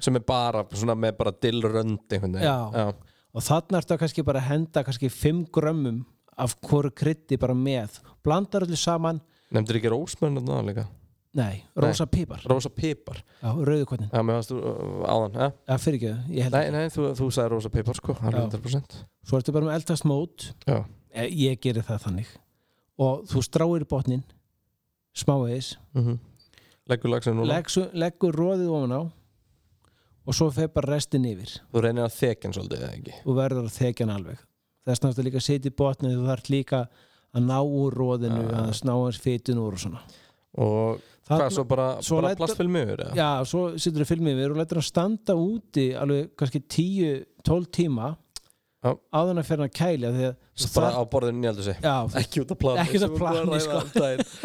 [0.00, 2.56] sem er bara svona með bara dillrönd Já.
[2.72, 2.86] Já,
[3.34, 6.02] og þarna ertu að kannski bara henda kannski 5 grömmum
[6.36, 8.00] af hvoru kryddi bara með.
[8.24, 9.20] Blandar öllu saman,
[9.54, 10.84] Nefndir ekki rósmörn og náða líka
[11.34, 12.42] nei, rósa pipar.
[12.50, 13.22] Rósa pipar.
[13.42, 15.48] Já, rauðukotnin, Já, mér varst þú uh, áðan ja?
[15.68, 18.38] já, fyrir ekki ég held Nei, nei, þú, þú sagði rósa pipar sko, það er
[18.38, 18.44] Já.
[18.54, 20.50] 100% svo ertu bara með eldast mót.
[20.68, 20.78] Já,
[21.14, 22.30] Eh, ég gerir það þannig.
[22.98, 24.24] Og þú stráir botnin
[25.14, 26.18] smávegis mm
[26.84, 27.48] Leggur lagsin núna.
[27.48, 29.02] Leggur, leggur róðið ofan á.
[30.28, 31.54] Og svo fer bara restin yfir.
[31.72, 33.14] Þú reynir að þekja hann svolítið, eða ekki?
[33.24, 34.42] Og verður að þekja hann alveg.
[34.84, 36.80] Þess að líka að setja í botnin þú þarf líka
[37.32, 40.02] að ná úr róðinu að ná hans fytun úr og svona
[40.54, 41.86] Og Þarna- hvað, svo bara,
[42.20, 45.86] bara lætur- plastfilm yfir, já, svo setur þú filmið yfir og lætur hann standa úti
[45.96, 48.10] alveg kannski 10-12 tíma
[48.84, 52.42] að fer hann að kæla því að Svo bara á borðinu nýjaldu sig já, Ekki
[52.44, 53.78] út af plani Ekki út af plani, sko.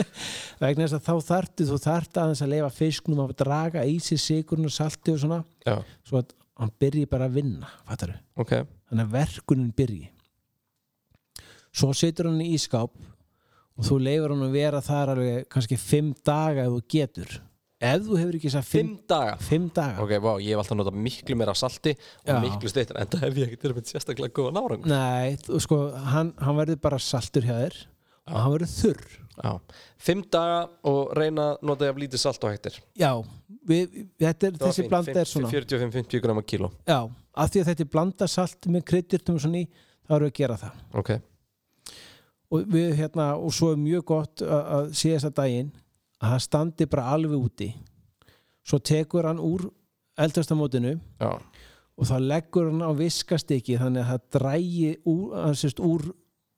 [0.64, 4.18] vegna þess að þá þartu þú þart aðeins að leifa fisknum að draga í sig
[4.24, 5.44] sigurinn og salti og svona.
[5.68, 5.76] Já,
[6.08, 8.56] svo að hann byrji bara að vinna fattar ok.
[8.90, 10.10] Þannig að verkunin byrji.
[11.76, 12.90] Svo setur hann í ískáp
[13.80, 17.38] og þú leifur hann að vera þar alveg kannski fimm daga ef þú getur.
[17.80, 19.36] Ef þú hefur ekki þess að fimm, Fimm daga?
[19.40, 20.04] Fimm daga.
[20.04, 22.40] Ok, vá, ég hef alltaf notað miklu meira salti og Já.
[22.44, 25.62] miklu steytur, en það hef ég ekki til að mynda sérstaklega góða nárangur nei, þú,
[25.64, 25.78] sko,
[26.12, 27.78] hann, hann verður bara saltur hjá þér
[28.28, 29.06] og hann verður þurr.
[29.40, 29.54] Já,
[30.10, 30.60] fimm daga
[30.92, 33.12] og reyna að nota ég af lítið salt og hættir já,
[33.72, 35.54] við, þetta er, þessi blanda er svona.
[35.56, 36.74] 45-50 grama kíló.
[36.84, 39.70] Já, af því að þetta er blanda salt með kryddjurtum og svona í,
[40.04, 40.84] þá erum við að gera það.
[41.00, 41.14] Ok,
[42.50, 45.70] og við hérna, og svo er mjög gott að, að þess að daginn
[46.20, 47.70] að hann standi bara alveg úti.
[48.66, 49.68] Svo tekur hann úr
[50.20, 50.98] eldastamótinu
[52.00, 55.54] og þá leggur hann á viskastykki þannig að það drægi úr,
[55.90, 56.10] úr,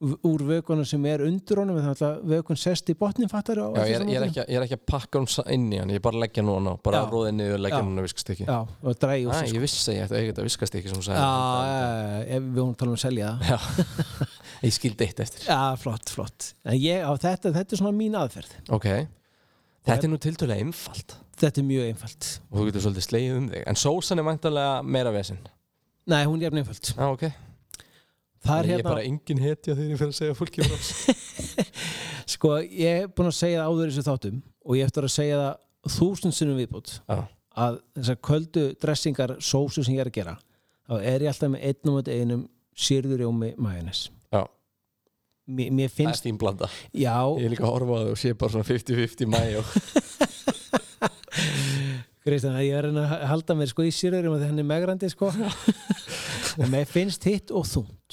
[0.01, 3.83] úr vökunum sem er undir honum þannig að vökun sest í botnin fattar á já
[3.85, 6.01] ég, er, ég, er ekki, ég er ekki að pakka hún inn í hann, ég
[6.03, 7.05] bara leggja núna bara Já.
[7.05, 7.85] að róða niður og leggja Já.
[7.85, 10.31] núna viskast ekki já, og drægi úr sig ég vissi að ég ætti að eiga
[10.33, 11.21] þetta viskast ekki sem hún sagði.
[11.21, 13.69] Já, ef við vorum að tala um að selja það.
[14.61, 15.45] Ég skildi eitt eftir.
[15.47, 16.51] Já, flott, flott.
[16.69, 18.51] En ég, á þetta, þetta er svona mín aðferð.
[18.75, 18.87] Ok,
[19.87, 21.15] þetta er nú tiltölulega einfalt.
[21.41, 22.27] Þetta er mjög einfalt.
[22.51, 23.63] Og þú getur svolítið slegið um þig.
[23.71, 25.39] En sósan er væntalega meira vesinn?
[26.11, 26.91] Nei, hún er jafn einfalt.
[26.93, 27.25] Já, ok,
[28.45, 30.77] það er ég er hérna, bara engin hetja þegar ég fyrir að segja fólki frá.
[32.33, 35.41] Sko, ég er búin að segja það áður þessu þáttum og ég eftir að segja
[35.41, 37.19] það þúsund sinnum viðbútt Já,
[37.65, 40.35] að þessar köldu dressingar sósu sem ég er að gera
[40.87, 42.43] þá er ég alltaf með einnum og einum
[42.77, 44.41] sýrður jómi majónes já,
[45.49, 46.69] mér, mér það er finnst, þín blanda.
[46.93, 49.61] Já, Ég er líka að horfa á þau og sé bara svona 50-50 mæjó
[52.21, 55.31] Kristján, ég er að halda mér sko í sýrðurum og henni er megrandi sko.
[56.69, 57.65] Mér finnst hitt og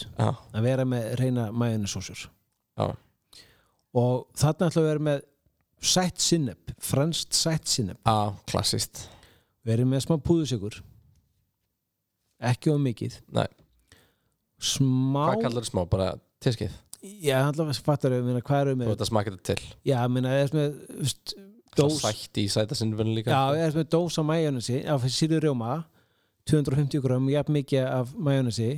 [0.04, 2.86] þungt Já, að vera með reyna majónesósur já,
[3.98, 5.24] og þarna ætla að vera með
[5.78, 9.06] sætt sinneb, franskt sætt sinneb já, klassist
[9.68, 10.80] verið með smá púðusikur
[12.38, 13.18] ekki of mikið.
[13.34, 13.48] Nei.
[14.62, 15.82] smá Hvað kallar það smá?
[15.90, 16.08] Bara
[16.44, 16.76] teskið?
[17.02, 19.68] já, allavega fattar minna, hvað eru Þú með veit að smaka þetta til.
[19.86, 20.80] Já, minna, ég er með
[21.78, 23.30] Dós Sætt í sætasinn líka.
[23.30, 25.84] Já, ég er með dós af majónesi af sýrður rjóma
[26.48, 28.70] 250 gram, jafn mikið af majónesi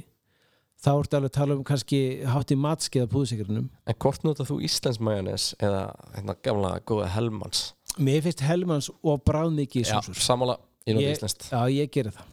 [0.81, 2.01] þá ertu alveg að tala um kannski
[2.33, 5.83] hátt í matskið af púðusikurinnum En hvort nota þú Íslands majónes eða
[6.17, 7.63] hérna gamla góða Helmans?
[8.01, 10.21] mér finnst helmans og bráð mikið Já, sósur.
[10.25, 10.55] sammála,
[10.89, 12.29] ég nota Íslands Já, ég gerir það.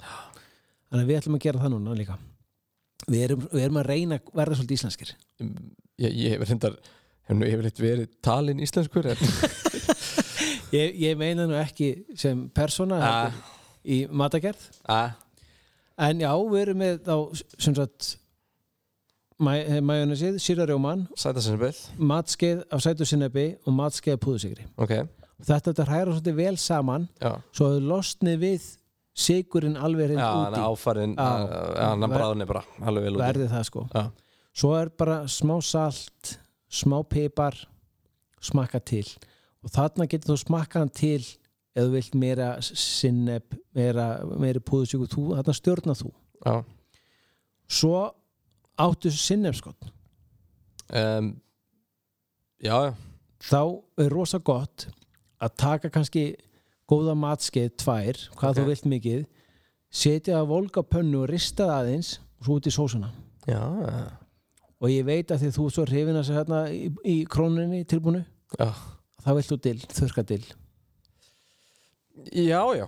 [0.88, 2.16] Þannig að við ætlum að gera það núna líka.
[3.08, 5.10] Við erum, við erum að reyna að verða svolítið íslenskir.
[6.00, 6.78] Ég, ég hef reyndar
[7.28, 9.20] Hefur nú yfirleitt verið talin íslenskur en...
[10.78, 13.36] ég, ég meina nú ekki sem persóna Ah.
[13.84, 15.12] í matagerð ah,
[16.00, 17.16] en já, við erum með þá
[17.60, 18.14] sem sagt
[19.40, 21.78] majónesið, sýrarjóman Sæta sinni byll
[22.10, 24.94] matskeið af sætu sinnebi og matskeið af púðusigri Ok,
[25.46, 27.36] þetta þetta hræra svolítið vel saman já.
[27.54, 28.68] svo að losnið við
[29.18, 31.30] sigurinn alveg hreint hann úti áfærin Já.
[31.90, 33.86] hann Ver- bráðin er bara alveg vel út verði það sko.
[33.94, 34.04] Já,
[34.54, 36.38] svo er bara smá salt
[36.70, 37.58] smá pipar
[38.42, 39.06] smakka til.
[39.66, 41.22] Og þarna getur þú smakka hann til
[41.78, 44.06] ef þú vilt meira sinneb meira,
[44.38, 46.12] meira púðusigur þarna stjórna þú.
[46.46, 46.64] Já.
[47.68, 47.96] Svo
[48.78, 49.88] áttu sinnebskott
[50.94, 51.32] um,
[52.64, 52.94] Já,
[53.44, 53.60] þá
[54.02, 54.88] er rosa gott
[55.44, 56.24] að taka kannski
[56.90, 58.58] góða matskeið tvær, hvað Ok.
[58.58, 59.26] þú vilt mikið
[59.94, 62.10] setja það volga á pönnu og rista það aðeins
[62.40, 63.12] og svo út í sósuna.
[63.48, 63.62] Já,
[64.82, 68.24] og ég veit að því þú svo hrifin að sér hérna í, í króninni tilbúinu
[68.58, 68.70] já.
[69.24, 70.46] þá vilt þú dill, þurrka dill.
[72.34, 72.88] Já, já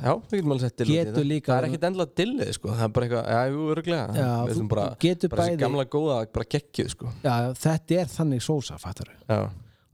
[0.00, 1.24] Já, við getum alveg sett dill út í þetta.
[1.30, 2.68] líka- Það er ekkit endla dillið, sko.
[2.70, 4.84] Það er bara eitthvað, já, jú, öruglega Já, Við ætlum bara,
[5.30, 7.12] bara þessi gamla góða bara geggjuð, sko.
[7.24, 9.50] Já, þetta er þannig sósa, fattar Já,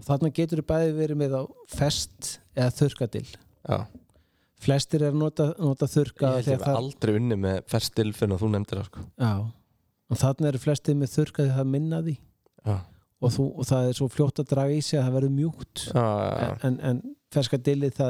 [0.07, 3.29] þarna getur þú bæði verið með á fest eða þurrka dill
[3.69, 3.87] já.
[4.59, 7.59] Flestir er að nota, nota þurrka Ég held ég þegar hef það, aldrei unni með
[7.69, 9.05] fersk dill fyrir að þú nefndir það, sko.
[9.21, 9.33] Já,
[10.11, 12.17] og þarna eru flestir með þurrka þegar það minna því.
[12.67, 12.77] Já,
[13.21, 15.85] og, þú, og það er svo fljótt að draga í sig að það verður mjúkt.
[15.93, 16.07] Já,
[16.41, 17.03] já, en, en,
[17.37, 18.01] en dillið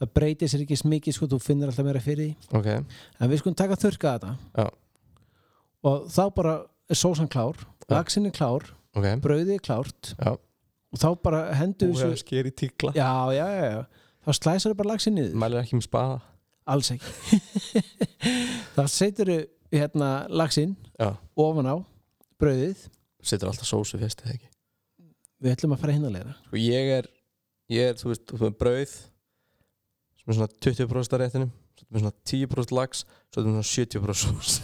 [0.00, 2.52] það, breytir sér ekki smikið sko, þú finnir alltaf meira fyrir því.
[2.58, 2.68] Ok.
[3.20, 4.32] En við skulum taka þurrka þetta.
[4.58, 4.68] Já.
[5.82, 6.54] og þá bara
[6.92, 7.58] er sósan klár
[7.90, 10.34] laxinn er klár, Ok, brauðið er klárt Já.
[10.36, 13.82] og þá bara hendur þú hefur sker í tíkla já, já, já, já.
[14.22, 15.32] Þá slæsar bara laxinn niður.
[15.42, 16.18] Mælir ekki með spaða?
[16.70, 17.80] Alls ekki.
[18.76, 19.30] Þá setur
[19.72, 21.76] hérna laxinn Já, ofan á
[22.38, 22.84] brauðið.
[23.26, 24.48] Setur alltaf sósu fyrst, eða ekki?
[25.42, 27.08] Við ætlum að fara hinn að leira Sko ég er,
[27.72, 28.94] ég er, þú veist, þú veist, brauð
[30.22, 33.52] sem er svona 20% af réttinum svo er með svona 10% lax svo er með
[33.52, 34.58] svona 70% sós.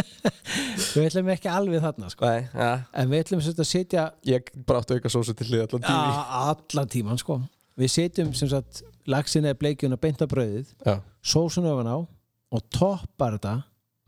[0.96, 2.26] Við ætlum ekki alveg þarna sko.
[2.26, 5.84] Nei, ja, en við ætlum sagt að setja ég að auka sósu til hlið allan
[5.84, 7.38] tími Ja, allan tíman sko.
[7.78, 12.64] Við setjum sem sagt laxin eða bleikjuna beint af brauðið, Já, sósun ofan á og
[12.74, 13.54] toppar þetta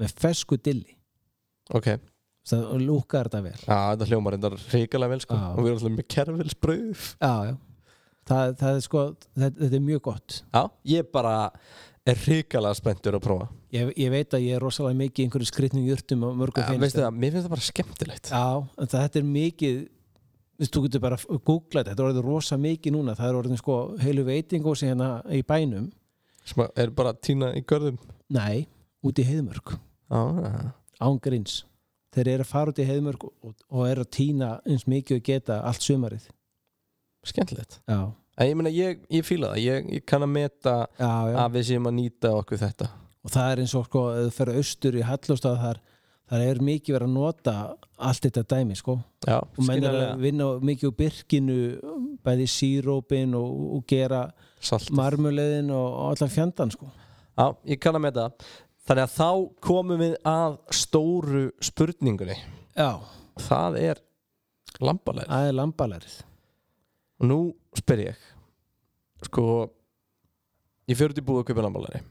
[0.03, 0.97] með fesku dilli.
[1.73, 1.93] Ok.
[2.59, 3.59] Og lúkar þetta vel.
[3.63, 5.39] Já, þetta hljómar endar hrikalega vel sko.
[5.39, 7.55] Og við erum alltaf með kerfilsbrauð já, já.
[8.29, 10.37] Það, það er sko, þetta, þetta er mjög gott.
[10.55, 11.35] Já, ég bara
[12.09, 13.49] er hrikalega spenntur að prófa.
[13.73, 16.85] Ég, ég veit að ég er rosalega mikið í einhverju skritnum jurtum og mörgum finnst
[16.85, 18.31] Veistu það, mér finnst það bara skemmtilegt.
[18.31, 18.47] Já,
[18.79, 19.83] það, þetta er mikið
[20.63, 23.63] þú getur bara að googla þetta þetta er orðið rosa mikið núna, það er orðið
[23.63, 25.89] sko heilu veitingó sem hérna í bænum.
[26.47, 27.99] Sem er bara týna í görðum?
[28.35, 28.67] Nei,
[29.03, 29.75] út í heiðmörk.
[30.13, 30.71] Já, ja.
[31.03, 31.63] án gríns.
[32.13, 35.27] Þeir eru að fara út í heiðmörk og, og eru að týna eins mikið og
[35.27, 36.29] geta allt sumarið
[37.27, 37.79] skemmtilegt.
[38.43, 41.37] Ég meina, ég, ég fíla það, ég, ég kann að meta já, já.
[41.45, 42.89] að við séum að nýta okkur þetta.
[43.23, 45.81] Og það er eins og sko ef þú ferð austur í Hallóstað þar
[46.33, 47.55] þar er mikið verið að nota
[48.09, 48.97] allt þetta dæmi sko.
[49.29, 51.59] Já, og menn er að vinna mikið úr byrkinu
[52.25, 54.25] bæði sírópin og, og gera
[54.63, 56.89] Salt marmuleiðin og, og allan fjandan sko.
[57.37, 58.53] Já, ég kann að meta það.
[58.83, 59.29] Þannig að þá
[59.63, 62.41] komum við að stóru spurningunni.
[62.75, 62.97] Já,
[63.41, 64.03] Það er
[64.83, 66.21] lambalegð það er lambalærið
[67.23, 67.39] Og nú
[67.79, 68.25] spyr ég
[69.23, 69.45] Sko
[70.91, 72.03] Ég fyrir í búið að kaupa lambalegði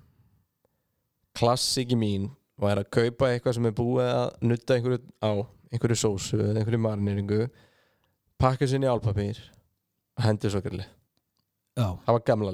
[1.37, 2.29] Klassiki mín
[2.61, 5.31] var að kaupa eitthvað sem er búið að nutta einhverju á
[5.71, 7.45] einhverju sósu eða einhverju marineringu
[8.41, 9.39] pakka sinni í álpapír
[10.19, 12.51] og hendi svo já, það var gamla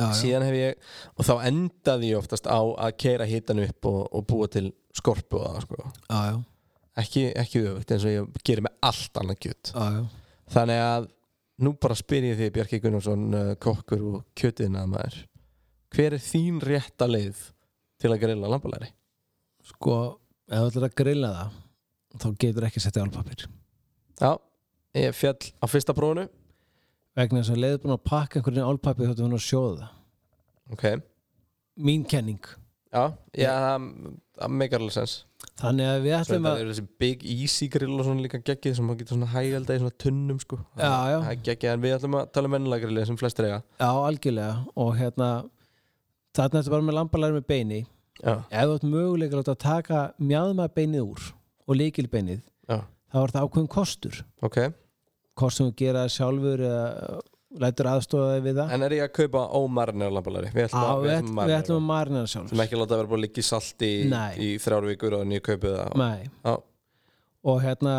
[0.00, 0.12] já.
[0.16, 4.26] síðan hef ég og þá endaði ég oftast á að keira hitan upp og, og
[4.28, 5.90] búa til skorpu og það sko.
[6.08, 6.38] Já, já,
[7.02, 9.72] ekki, ekki öfugt eins og ég gerir með allt annað kjöt.
[9.74, 10.19] Já, já.
[10.50, 11.08] Þannig að
[11.60, 15.22] nú bara spyr ég því Bjarki Gunnarsson uh, kokkur og kjötiðna maður
[15.94, 17.40] hver er þín rétta leið
[18.00, 18.92] til að grilla lambalæri?
[19.70, 19.96] sko,
[20.50, 21.56] ef þú ætlar að grilla það
[22.20, 23.48] þá getur ekki að setja álpapir
[24.20, 24.30] Já,
[24.98, 26.26] ég fjall á fyrsta prófunu
[27.18, 29.88] vegna þess að leiður búin að pakka einhverjum álpapir þá þú hann að sjóða.
[30.70, 30.84] Það ok,
[31.88, 32.50] mín kenning.
[32.90, 33.02] Já,
[33.38, 33.88] já það,
[34.40, 35.14] það meikar alveg sens
[35.60, 38.86] þannig að við ætlum að eru þessi big easy grill og svona líka geggið sem
[38.88, 40.58] maður getur svona hægælda í svona tunnum sko.
[40.78, 41.16] Já, já.
[41.20, 43.58] Það er geggið en við ætlum að tala um vennilega grillið sem flestir eiga.
[43.80, 44.54] Já, algjörlega.
[44.84, 45.30] Og hérna
[46.36, 47.80] þarna ertu bara með lambalæri með beini.
[48.20, 51.28] Já, ef þú ert möguleika að láta taka mjáðma beinið úr
[51.66, 52.78] og líkilbeinið já,
[53.12, 54.22] þá er það ákveðin kostur.
[54.44, 54.58] Ok.
[55.40, 57.20] Hvort sem þú gera það sjálfur eða
[57.58, 58.72] lætur aðstofa þig við það.
[58.76, 60.50] En er ég að kaupa ómarinir lambalari?
[60.54, 62.50] Við Á, ætlum að, við, ætlum, að að það sjálfur.
[62.52, 64.32] Sem ekki að láta vera bara að liggja í salti í, Nei.
[64.38, 65.96] í þrjár vikur og nýja kaupið það.
[66.00, 66.28] Nei.
[66.46, 66.54] Já,
[67.50, 67.94] og hérna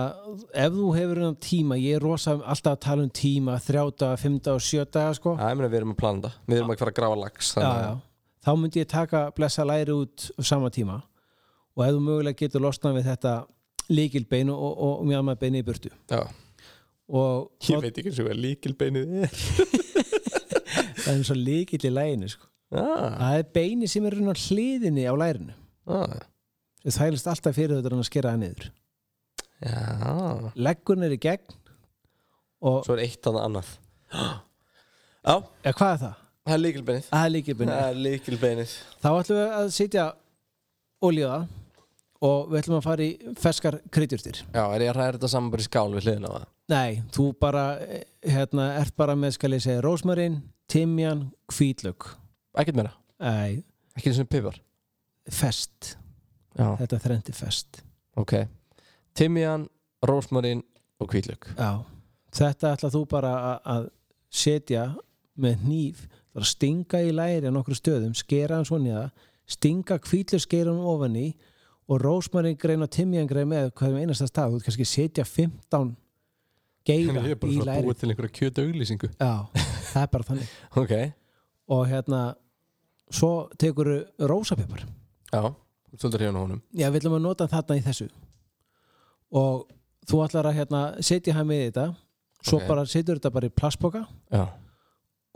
[0.54, 4.54] ef þú hefur hennan tíma, ég er rosa alltaf að tala um tíma, þrjáta, fymta
[4.54, 6.44] og sjöta sko, Já, ég meina við erum að plana þetta.
[6.52, 7.96] Við erum að fara að grafa lags já, já.
[8.46, 11.02] þá myndi ég taka blessa læri út á sama tíma.
[11.72, 13.34] Og ef þú mögulega getur losnað við þetta
[13.92, 16.32] líkilbein og, og, og mjög
[17.12, 19.36] og Ég veit ekki eins og hvað líkilbeinið er.
[21.02, 22.48] Það er eins og líkill í læginu sko.
[22.72, 22.84] Já,
[23.20, 25.56] það er beini sem er hliðinni á lærinu.
[25.90, 26.22] Já,
[26.86, 28.68] það þælist alltaf fyrir þetta að skera það niður.
[29.66, 30.14] Já.
[30.56, 31.58] Leggun er í gegn
[32.62, 33.74] og Svo er eitt annað annað.
[34.12, 36.22] Já, ja, hvað er það?
[36.42, 38.72] það er líkilbeinið Það er líkilbeini Það er líkilbeinið
[39.04, 40.06] þá ætlum við að sitja
[41.06, 41.36] olíða
[42.22, 44.42] og við ætlum að fara í ferskar kryddjurtir.
[44.54, 47.02] Já, er ég að ræða þetta saman bara í skál við hliðina á það nei,
[47.14, 50.40] þú bara eh, hérna, ert bara með skal ég segja rósmarin,
[50.72, 52.08] timjan, hvítlög
[52.60, 52.92] Ekkert meira,
[53.24, 53.62] nei,
[53.96, 54.58] ekki eins og pipar?
[55.32, 55.94] Fest.
[56.58, 57.82] Já, þetta þrendi fest.
[58.20, 58.34] Ok.
[59.16, 59.68] Timian,
[60.04, 60.64] rósmarín
[61.00, 61.84] og hvítlök Já,
[62.36, 63.90] þetta ætla þú bara að- að
[64.32, 64.86] setja
[65.42, 69.12] með hníf, bara stinga í læri á nokkru stöðum, skera hann svona í það
[69.52, 71.28] stinga hvítlur skera hann ofan í
[71.92, 75.96] og rósmarin grein og timjan grein með hverjum einasta stað, þú kannski setja 15
[76.88, 79.32] geiga Ég er bara í svo læri búið til einhverja kjöta auglýsingu Já,
[79.92, 80.54] það er bara þannig.
[80.82, 80.94] Ok,
[81.76, 82.22] og hérna
[83.12, 83.90] svo tekur
[84.20, 84.86] rósapipar
[85.32, 85.42] já,
[85.98, 86.62] svolítið hérna honum.
[86.74, 88.08] Já, við ætlum að nota þarna í þessu.
[89.32, 89.66] Og
[90.10, 91.86] þú ætlar að hérna, setja hann með í þetta.
[92.42, 92.68] Svo Ok.
[92.68, 94.02] bara setur þetta bara í plastboka
[94.34, 94.46] Já,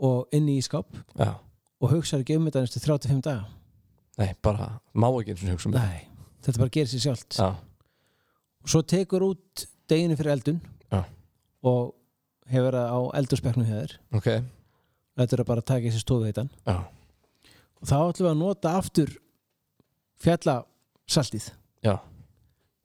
[0.02, 0.88] og inn í skáp.
[1.16, 1.36] Já,
[1.80, 3.46] og hugsaður ekki um þetta næstu 35 daga.
[4.18, 5.86] Nei, bara má ekki eins og hugsa um þetta.
[5.86, 6.08] Nei,
[6.42, 7.36] þetta bara gerir sér sjálft.
[7.38, 7.48] Já,
[8.64, 10.60] og svo tekur út deginu fyrir eldun.
[11.64, 11.94] Og
[12.50, 14.28] hefur það á eldurspeknum hér ok.
[15.16, 16.76] Þetta er bara að taka þessi stofu heitan Já,
[17.80, 19.14] og þá ætlum við að nota aftur
[20.24, 21.48] fjallasaltið
[21.86, 21.94] já,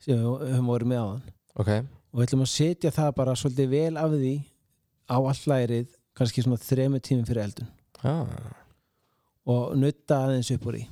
[0.03, 1.73] sem við höfum voru með á hann ok.
[2.11, 4.33] Og við ætlum að setja það bara svolítið vel af því
[5.11, 7.69] á allærið kannski svona þremu tímum fyrir eldun.
[8.01, 8.15] Já,
[9.51, 10.83] og nutta aðeins upp úr í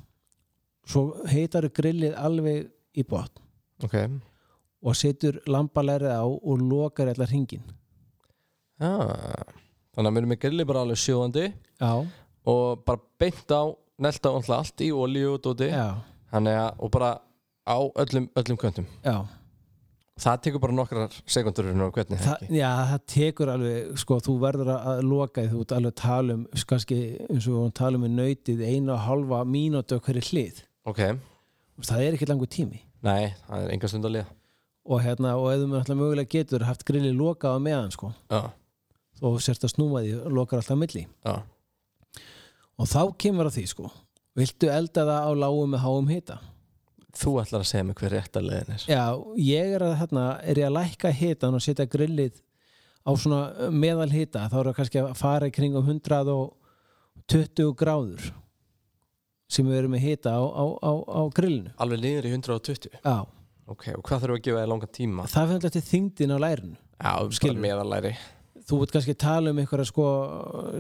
[0.89, 3.43] svo heitar grillið alveg í botn.
[3.85, 3.95] Ok
[4.83, 7.63] og setur lambalærið á og lokar allar hringin
[8.79, 8.93] Já,
[9.95, 11.89] þannig að við erum með grilli bara alveg sjóðandi já,
[12.47, 13.63] og bara beint á
[13.99, 15.67] nelta alltaf allt í olíu og dóti.
[15.67, 15.99] Já,
[16.31, 17.09] þannig að, og bara
[17.67, 19.17] á öllum, öllum köntum já.
[20.19, 25.03] Það tekur bara nokkrar sekundur og Þa, já, það tekur alveg sko, þú verður að-
[25.07, 26.97] loka því þú ert alveg að tala um kannski,
[27.29, 30.63] eins og við tala um nautið einu og halva mínútu á hverju hlið.
[30.85, 30.99] Ok,
[31.83, 32.81] það er ekki langur tími.
[33.03, 34.38] Nei, það er enga stund að liða
[34.89, 38.41] og, hérna, og ef þú náttúrulega mögulega getur haft grilli lokað á meðan sko, já,
[39.21, 41.03] og sérst að snúma því lokar alltaf milli.
[41.25, 41.35] Já,
[42.79, 43.91] og þá kemur að því sko.
[44.39, 46.37] Viltu elda það á lágum með háum hita?
[47.19, 48.83] Þú ætlar að segja mig hver rétt að leiðin er.
[48.87, 49.05] Já,
[49.41, 52.35] ég er að hérna, er ég að lækka hitan og setja grillið
[53.03, 58.29] á svona meðal hita þá er það kannski að fara í kringum 120 gráður
[59.49, 61.73] sem við erum með hita á, á, á, á grillinu.
[61.81, 63.17] Alveg niður í 120 já,
[63.69, 65.25] ok, og hvað þurfum við að gefa þér langan tíma?
[65.29, 67.53] Það fyrir alltaf þingdin á lærinu já, Skilur.
[67.55, 68.13] bara meðalæri
[68.69, 70.07] þú veit kannski tala um einhverja sko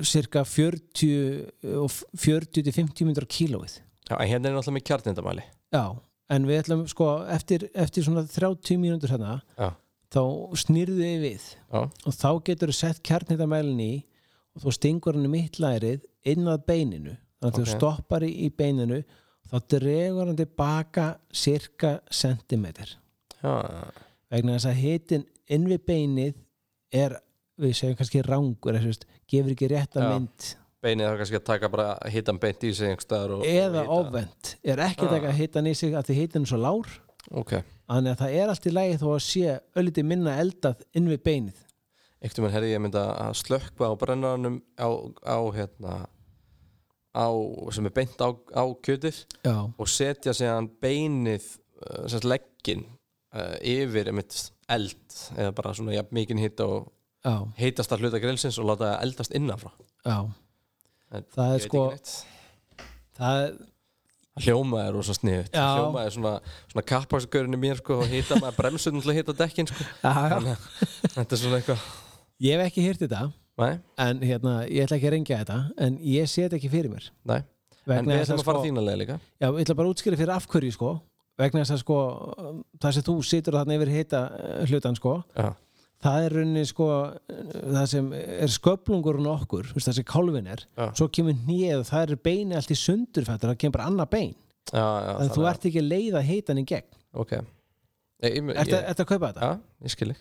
[0.05, 3.79] cirka 40 og 40-50 minnur á kílóið.
[4.09, 5.83] Já, en hérna er náttúrulega með kjarnindamæli já,
[6.29, 9.69] en við ætlum sko eftir, eftir svona 30 mínútur hérna já,
[10.13, 10.21] þá
[10.65, 13.91] snýrðu þið við já, og þá getur þú sett kjarnitamælin í
[14.57, 17.17] og þú stingur hann í mitt lærið inn að beininu.
[17.39, 17.59] Þannig að Ok.
[17.61, 18.97] þú stoppar í beininu
[19.49, 22.95] þá dregur hann tilbaka cirka sentimeter.
[23.41, 23.53] Já,
[24.31, 26.33] vegna þess að hitin inn við beinið
[26.93, 27.17] er,
[27.59, 28.77] við segjum kannski rángur
[29.29, 30.09] gefur ekki rétta Já.
[30.13, 30.49] mynd.
[30.79, 35.09] Beinið þarf kannski að taka bara hitan beint í sig eða ofvend er ekki að
[35.09, 35.15] Ah.
[35.19, 36.87] taka hitan í sig að því hitin er svo lár.
[37.31, 37.51] Ok,
[37.89, 41.19] þannig að það er allt í lagi þó að sé ölliti minna eldað inn við
[41.23, 41.57] beinið.
[42.21, 44.87] Ekkert um herri ég myndi að slökkva á brennarannum á,
[45.23, 46.07] á hérna
[47.15, 47.27] á,
[47.73, 51.47] sem er beint á, á kjötið já, og setja síðan beinið
[51.81, 52.85] uh, sérst leggin
[53.33, 54.37] uh, yfir einmitt
[54.69, 56.91] eld eða bara svona jafn mikinn hitta og
[57.25, 59.73] já, heitast að hluta grillsins og láta það eldast innanfrá.
[60.05, 60.19] Já.
[61.09, 61.83] En það er sko
[63.19, 63.57] það er
[64.39, 65.65] hljómaði er rosa sniðut Já.
[65.75, 66.33] hljómaði svona,
[66.71, 69.87] svona kappaksgörinu mér sko, og hita maður bremsun til að hita dekkin sko.
[70.05, 70.35] já, já.
[70.35, 71.87] Þannig að þetta er svona eitthvað
[72.45, 73.23] ég hef ekki hýrt þetta
[73.59, 76.93] Nei, en hérna, ég ætla ekki að rengja þetta en ég sé þetta ekki fyrir
[76.93, 77.07] mér.
[77.27, 77.39] Nei,
[77.91, 79.17] en við ætlum að að fara sko, þínalega líka.
[79.39, 80.91] Já, ég ætla bara að útskýra fyrir afhverju sko.
[81.39, 81.97] Vegna þess að sko
[82.83, 84.21] það sem þú situr þarna yfir hita
[84.67, 85.45] hlutan sko Já,
[86.03, 86.87] það er rauninni sko
[87.29, 90.89] það sem er sköflungurinn okkur það sem kálfin er Já.
[90.99, 91.39] svo kemur
[91.77, 94.35] og það er beini allt í sundurfættur það kemur bara annað bein.
[94.69, 96.99] Já þannig að þú ert ekki að leiða hitan í gegn.
[97.15, 97.31] Ok,
[98.19, 99.47] Ég, ég, ég, ertu að kaupa þetta?
[99.47, 100.15] já, ég skilji.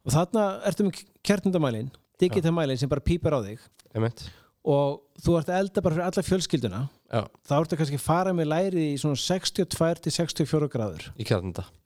[0.00, 3.66] Og þarna ertu með kjartundamælin digitalmælin sem bara pípar á þig.
[3.94, 4.28] Einmitt.
[4.60, 6.80] og þú ert að elda bara fyrir alla fjölskylduna.
[7.10, 11.06] Já, þá kannski að fara með læri í svona 62 til 64 gráður.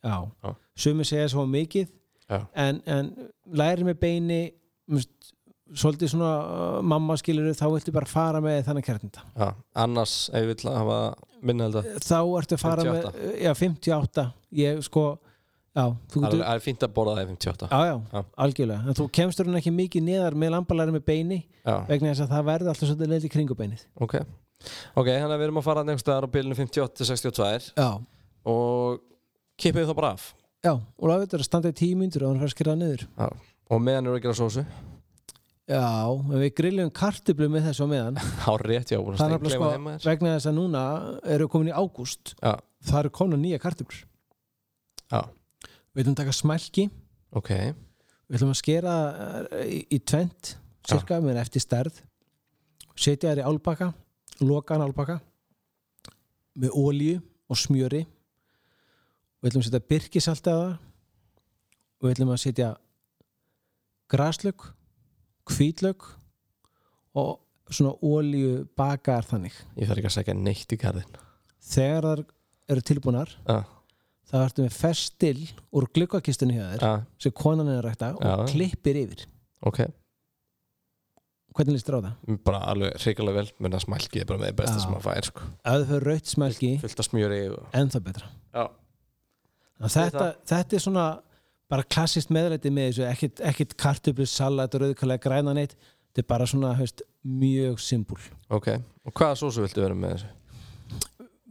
[0.03, 0.57] Já, Já.
[0.75, 1.93] sumi segja svo mikið
[2.29, 3.11] en, en
[3.57, 4.41] læri með beini
[4.93, 5.11] must,
[5.75, 9.49] svolítið svona uh, mamma skilur þá viltu bara fara með þannig kjartunda Já,
[9.85, 10.99] annars ef ég vil hafa
[11.45, 13.15] minna held að þá ertu að fara 58.
[13.25, 14.27] með já, 58
[14.61, 15.07] ég sko
[15.75, 15.85] já,
[16.15, 18.23] það er- fínt að borða það í 58 já, já, Já.
[18.47, 18.81] algjörlega.
[18.89, 22.33] En þú kemstur hún ekki mikið neðar með lambalæri með beini Já, vegna þess að
[22.37, 24.15] það verður alltaf svolítið leil í kringubeinið ok.
[24.97, 27.89] Ok, þannig að við erum að fara nefnst staðar á bylunum 58-62 já,
[28.47, 29.01] og
[29.61, 30.31] kippið þá bara af.
[30.65, 33.03] Já, og það verður að standa í tíu myndur og hann fær að skera niður.
[33.19, 33.29] Já.
[33.75, 34.65] og meðan eru að gera sósu.
[35.69, 38.19] Já, en við grillum kartiblu með þessu á meðan.
[38.45, 39.53] Há rétt, já, búin að heima
[39.99, 40.83] sko, vegna þess að núna
[41.37, 42.35] eru komin í ágúst.
[42.41, 44.03] Það eru komin nýja kartiblur
[45.13, 45.21] já,
[45.95, 46.89] við ætlum að taka smælki.
[47.35, 47.51] Ok.
[47.55, 48.95] Við ætlum að skera
[49.55, 50.55] eh, í, í tvent
[50.85, 52.01] cirka með eftir stærð.
[52.95, 53.93] Setja þær í álbaka
[54.43, 55.21] loka hann álbaka
[56.59, 58.05] með ólíu og smjöri.
[59.43, 60.75] Við ætlum að setja byrkisalt að það
[62.05, 62.71] við ætlum að setja
[64.13, 64.69] graslög
[65.49, 66.07] hvítlög
[67.19, 67.39] og
[67.73, 69.57] svona ólíu bakaðar þannig.
[69.79, 71.21] Ég þarf ekki að segja neitt í garðin
[71.65, 72.25] þegar þær
[72.75, 73.57] eru tilbúnar Já,
[74.31, 75.37] þá ertu með festil
[75.75, 78.47] úr glukkakistunni hjá þér já, sem konan er að rækta og Já.
[78.53, 79.27] klippir yfir
[79.65, 79.85] ok
[81.55, 82.39] hvernig líst þér á það?
[82.47, 84.83] Bara alveg hrikalega vel, menn að smælki er bara með það besta Já.
[84.83, 85.51] sem maður fær sko.
[85.63, 87.69] að þau fyrir raut smelki Fullt af smjöri og...
[87.81, 88.65] ennþá betra Já,
[89.75, 91.07] Þannig að þetta, þetta er svona
[91.75, 96.49] bara klassist meðlæti með þessu ekkit, ekkit kartöflu, salat, rauðkvælega græna neitt þetta er bara
[96.49, 100.33] svona haust, mjög simpul ok Og hvaða sósu viltu vera með þessu?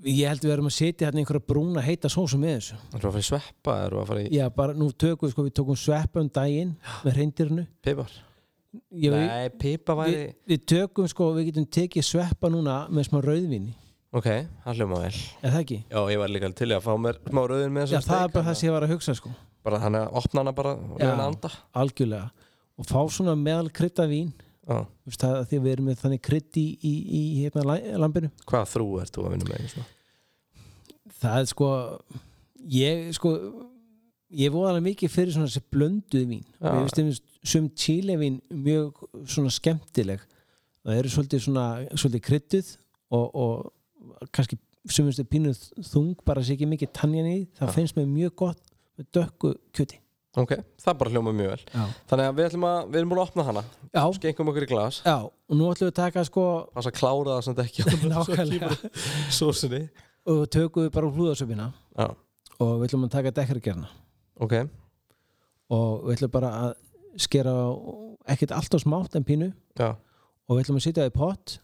[0.08, 3.08] Ég held við erum að setja hérna einhverja brúna heita sósu með þessu Erum við
[3.08, 3.78] að fara í sveppa?
[3.86, 6.30] Erum við að fara í já bara nú tökum við sko við tókum sveppa um
[6.34, 8.18] daginn með reyndirinu pipar?
[8.74, 13.76] Nei, pipa væri við, við tökum sko við getum tekið sveppa núna með smá rauðvinni
[14.14, 14.28] Ok,
[14.62, 15.80] það hljóma vel er það ekki?
[15.90, 18.34] Já, ég var líka til að fá mér smá rauðin með Já, þessum það er
[18.36, 21.00] bara það sem ég var að hugsa sko Bara þannig að opna hana bara og
[21.00, 21.14] Já.
[21.82, 24.78] algjörlega og fá svona meðal krydda vín Já.
[25.10, 28.30] Vist, það, því að við erum með þannig krydd í, í, í hérna, la- lambinu
[28.48, 29.66] Hvaða þrú ert þú að vinna með?
[29.74, 29.90] Svona?
[31.24, 31.70] það er sko
[32.74, 33.32] ég sko
[34.34, 36.68] ég er voðalega mikið fyrir svona þessi blönduð vín Já.
[36.70, 40.24] og ég veist einmitt sum Chile-vín mjög svona skemmtileg
[40.84, 42.72] það eru svolítið svona svolítið krydduð
[43.14, 44.58] og, og kannski
[44.92, 45.60] sum veist pínuð
[45.92, 47.76] þung bara sé ekki mikið tannjan í það Já.
[47.78, 48.64] finnst mér mjög gott
[49.00, 50.00] með dökku kjöti
[50.34, 51.64] Ok, það bara hljóma mjög vel.
[51.70, 53.62] Já, Þannig að við ætlum að, við erum búin að opna hana.
[53.94, 54.96] Já, Skengum okkur í glas.
[55.06, 57.86] Já og nú ætlum við að taka sko Passa að klára það samt ekki.
[58.14, 58.70] Nákvæmlega.
[59.38, 59.82] Sósunni
[60.34, 61.68] og tökum við bara hlúðasöpina
[62.00, 62.08] Já,
[62.64, 63.92] og við ætlum að taka dekkargerna
[64.42, 64.56] ok.
[65.74, 66.74] Og við ætlum bara að
[67.22, 67.70] skera á
[68.34, 69.52] ekkert allt á smátt en pínu.
[69.78, 71.56] Já, og við ætlum að setja það í pott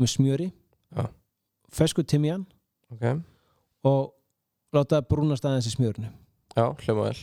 [0.00, 0.48] með smjöri.
[0.96, 1.04] Já.
[1.72, 2.46] fesku timjan
[2.92, 3.20] ok.
[3.88, 4.12] Og
[4.72, 6.08] láta brúnast aðeins í smjörinu.
[6.56, 7.16] Já, hljóma vel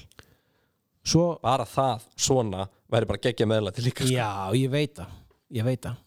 [1.05, 4.13] svo, Bara það, svona, væri bara geggja meðla til líka sko.
[4.13, 5.17] já, ég veit það
[5.53, 5.97] ég veit það.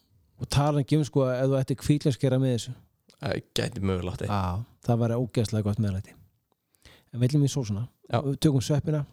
[0.42, 2.74] Og tala ekki um sko ef þú ætti kvílaskera með þessu.
[3.22, 3.82] Það gæti
[4.26, 6.14] á, það væri ógeðslega gott meðlæti.
[7.12, 7.84] En við ætlum í sósuna.
[8.10, 9.04] Við tökum sveppina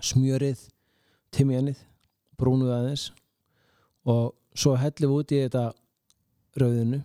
[0.00, 0.62] smjörið,
[1.34, 1.82] timjanið
[2.40, 3.10] brúnuð aðeins.
[4.08, 5.64] Og svo hellum við út í þetta
[6.58, 7.02] rauðinu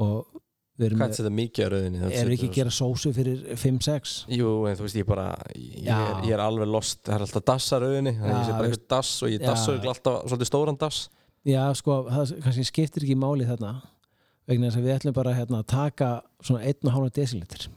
[0.00, 0.39] og
[0.80, 2.00] Hvað er þetta mikið á rauðinni?
[2.00, 5.88] erum við ekki að gera sósu fyrir 5-6 Jú, en þú veist, ég bara ég
[5.92, 8.54] er, ég er alveg lost, það er alltaf dass að rauðinni þannig að ég sé
[8.56, 11.00] bara eitthvað dass og ég dassa alltaf svolítið stóran dass.
[11.48, 13.74] Já sko, það kannski skiptir ekki máli þarna
[14.50, 16.10] vegna þess að við ætlum bara hérna, að taka
[16.44, 17.68] svona 1,5 decilitr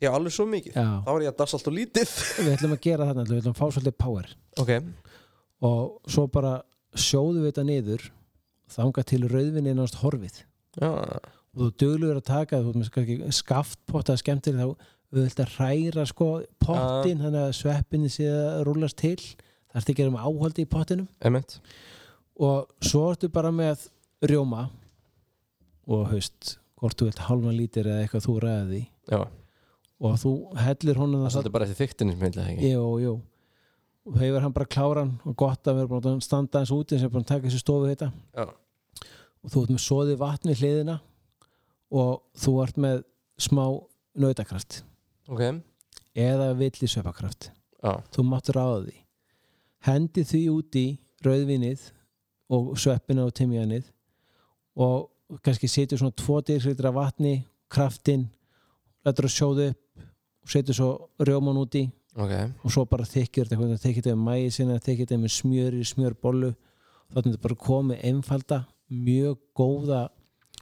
[0.00, 0.72] Já, alveg svo mikið.
[0.72, 2.12] Já, Þá var ég að dassa alltaf lítið.
[2.40, 4.30] Við ætlum að gera þarna við ætlum að fá svolítið power.
[4.62, 4.70] Ok,
[5.68, 6.52] og svo bara
[6.96, 8.06] sjóðum við þetta niður
[8.70, 9.74] þanga til rauðvinni
[11.54, 14.66] og þú dugluður að taka þú kannski skaftpotta skemmtir þá
[15.10, 16.28] við vilt að hræra sko
[16.62, 19.16] pottin þannig að sveppinni sé að rúlast til.
[19.70, 21.08] Það ert ekki að gera með áhaldi í pottinum.
[21.26, 21.58] Emitt
[22.40, 23.88] og svo ertu bara með
[24.24, 24.68] rjóma
[25.90, 28.80] og haust hvort þú vilt halva lítir eða eitthvað þú ræði
[29.10, 29.20] Já,
[30.00, 32.70] og þú hellir honum það svolítið bara eftir þyktinni sem heitlega
[33.04, 33.12] jú
[34.10, 37.10] og hefur hann bara kláran og gott að vera búin að standa eins úti sem
[37.10, 40.96] er að taka þessu stofu þetta Já, og þú ert með soðið vatni hliðina
[41.90, 43.02] og þú ert með
[43.40, 43.64] smá
[44.20, 44.82] nautakraft
[45.30, 45.62] ok.
[46.14, 47.50] eða villi sveppakraft.
[47.80, 48.96] Já, þú máttur ráða því.
[49.86, 50.86] Hendi því út í
[51.24, 51.86] rauðvinið
[52.52, 53.86] og sveppina og timjanið
[54.80, 56.42] og kannski setur svona 2
[56.74, 58.28] dl vatni kraftinn
[59.06, 60.90] lætur að sjóða upp setur svo
[61.22, 61.86] rjóman út í.
[62.18, 62.32] Ok,
[62.66, 65.82] og svo bara þykir þetta eitthvað, þykir þetta með mæði sinna, þykir þetta með smjöri,
[65.86, 66.48] smjörbollu
[67.10, 68.58] þá er þetta bara komið einfalda
[68.90, 70.00] mjög góða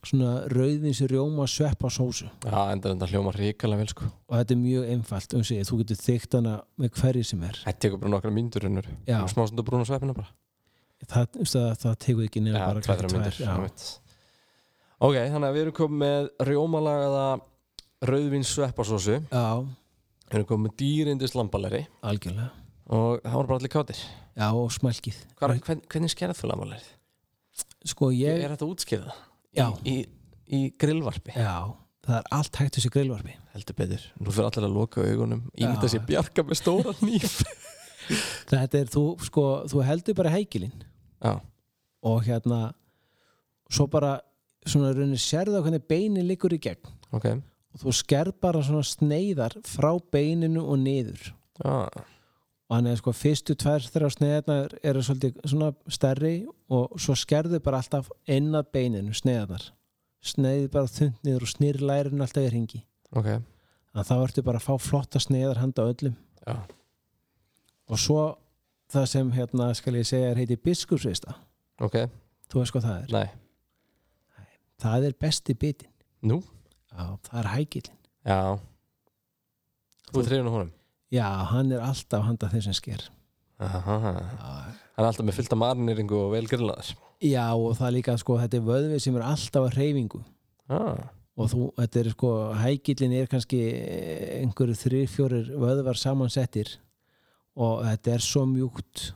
[0.06, 2.28] svona rauðins rjóma sveppa sósu.
[2.44, 4.08] Já, enda þetta hljóma ríkalega vel sko.
[4.28, 7.58] Og þetta er mjög einfalt um sig, þú getur þykkt hana með hverju sem er.
[7.64, 9.18] Þetta tekur bara nokkra mínútur unnur Já.
[9.32, 10.30] smá stundu brúna sveppina bara.
[11.08, 13.50] Það, það, það tekur ekki Já, bara tvær, þrjár tvær, mínútur já.
[13.54, 13.86] einmitt.
[14.98, 17.26] Ok, þannig að við erum komið með rjómalagaða
[18.08, 19.44] rauðvins sveppasósu Við já,
[20.34, 22.50] erum komið með dýrindis lambaleri algjörlega.
[22.88, 24.02] Og það voru bara allir kátir.
[24.38, 25.16] Já, og smælkið.
[25.38, 26.88] Hvar, hvern, Hvernig skerð þú lambalerið?
[27.88, 29.14] sko ég, Er þetta útskýrða?
[29.56, 29.68] Já.
[29.88, 29.96] Í,
[30.52, 31.32] í, grillvarpi?
[31.36, 31.54] já,
[32.06, 33.34] það er allt hægt þessi grillvarpi.
[33.54, 34.04] Heldur betur.
[34.20, 35.70] Nú fyrir allir að loka augunum Í Já.
[35.72, 37.38] þetta sé bjarga með stóra nýf
[38.48, 40.84] þetta er, þú, sko, þú heldur bara heikilinn
[41.28, 42.60] og hérna
[43.68, 44.14] svo bara
[44.68, 46.88] svona raunir sérðu á hvernig beinin liggur í gegn.
[47.12, 47.26] Ok.
[47.74, 51.32] Og þú skerð bara svona sneiðar frá beininu og niður.
[51.60, 51.88] Já,
[52.68, 56.32] og hann er sko fyrstu tvær þrjá sneiðarnar eru svolítið svona stærri
[56.68, 59.70] og svo skerðu bara alltaf inn að beininu sneiðarnar
[60.24, 62.82] sneiði bara þund niður og snýr lærinu alltaf í ringi
[63.16, 63.30] ok.
[63.88, 66.16] Þannig að þá ertu bara að fá flotta sneiðar handa öllum.
[66.44, 66.56] Já,
[67.88, 68.22] og svo
[68.92, 71.38] það sem hérna skal ég segja er heiti biskupsveista
[71.80, 72.02] ok.
[72.48, 73.14] Þú veist hvað það er?
[73.16, 74.46] Nei.
[74.78, 75.92] Það er besti bitin
[76.28, 76.42] Nú?
[76.92, 77.96] Já, það er hækilin
[78.28, 78.40] Já.
[80.12, 80.74] Þú þriðun á honum
[81.08, 83.06] Já, hann er alltaf handa þeim sem sker.
[83.58, 84.18] Hann
[84.98, 86.90] er alltaf með fylgta marineringu og vel grillaðar.
[87.24, 90.20] Já, og það er líka sko, þetta er vöðvi sem er alltaf að hreyfingu.
[90.68, 91.06] Ah.
[91.38, 92.30] og þú, þetta er sko,
[92.60, 93.58] hækillin er kannski
[94.42, 96.74] einhverju þrý, fjórir vöðvar samansettir.
[97.58, 99.12] Og þetta er svo mjúkt.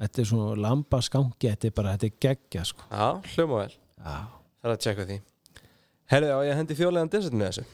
[0.00, 2.88] Þetta er svona lambaskangi þetta er bara, þetta er geggja sko.
[2.90, 3.74] Já, hljóma vel.
[4.00, 4.16] Já,
[4.60, 5.20] Það er að tjekka því.
[6.10, 7.68] Herði á, ég hendi þjóðlegan desert með þessu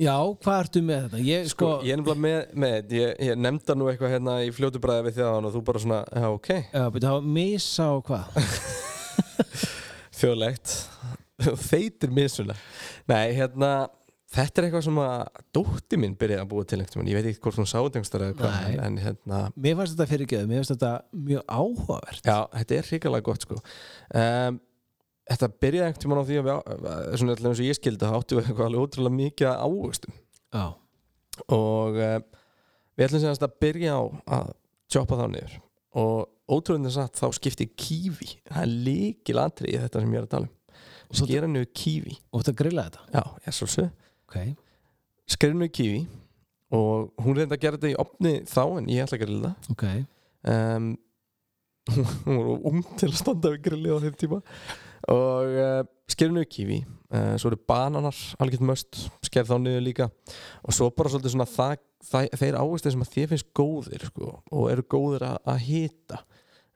[0.00, 1.22] Já hvað ertu með þetta?
[1.28, 4.52] Ég Sko, sko, ég er nefnilega með, með ég, ég nefnda nú eitthvað hérna í
[4.54, 8.08] fljótu bræði við þjáðan og þú bara svona, já, ok já, byrja, var misa og
[8.08, 8.40] hvað
[10.20, 10.74] Þjóðlegt
[11.68, 12.56] Þeitir misuna
[13.10, 13.70] Nei, hérna,
[14.34, 15.24] þetta er eitthvað sem að
[15.54, 17.10] dótti mín byrjaði að búa til einhvern tímann.
[17.12, 18.78] Ég veit ekki hvort hún sátengstar eða hvað Nei.
[18.86, 20.92] en, hérna, Mér fannst þetta fyrir göðu, mér fannst þetta
[21.28, 24.62] mjög áhugavert já, þetta er hrikalega gott sko um,
[25.24, 26.58] Þetta byrjaði einhvern tímann á því að við,
[27.16, 30.16] svona alltaf eins og ég skildi það áttu við eitthvað alveg ótrúlega mikið af ávöxtum.
[30.54, 30.64] Já,
[31.56, 32.18] og uh,
[32.94, 34.02] við ætlum semast að byrja á
[34.36, 34.50] að
[34.92, 35.54] choppa þá niður.
[36.04, 36.18] Og
[36.50, 40.48] ótrúlega satt þá skipti kífi það er líkil atriði þetta sem ég er að tala
[40.50, 40.52] um.
[41.14, 43.04] Skera niður kífi og þetta grilla þetta?
[43.14, 43.86] Já, ég svo svo
[44.24, 44.36] Ok,
[45.30, 46.02] skera niður kífi
[46.74, 49.84] og hún reyndi að gera þetta í opni þá en ég ætla að grilla ok.
[50.54, 50.88] Um,
[52.24, 54.40] hún var ung til að standa við grilli á þeim tíma
[55.12, 55.80] og uh,
[56.10, 60.10] skera niður kífi uh, svo eru bananar algjört möst sker þá niður líka.
[60.64, 61.74] Og svo bara svolítið svona það,
[62.10, 66.22] það, þeir áherslu sem að þér finnst góðir sko, og eru góðir að, hita.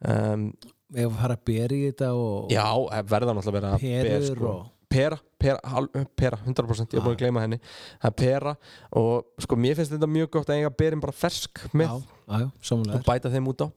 [0.04, 0.50] Um,
[0.88, 4.52] Við fara að bera í þetta og já, eh, verða náttúrulega að vera perur sko.
[4.54, 7.58] og pera, pera, hal- pera 100% ég er búin að gleyma henni.
[8.00, 8.54] Það er pera
[8.96, 12.48] og sko mér finnst þetta mjög gott að eiga berin bara fersk með Já, já,
[12.80, 13.68] og bæta þeim út á.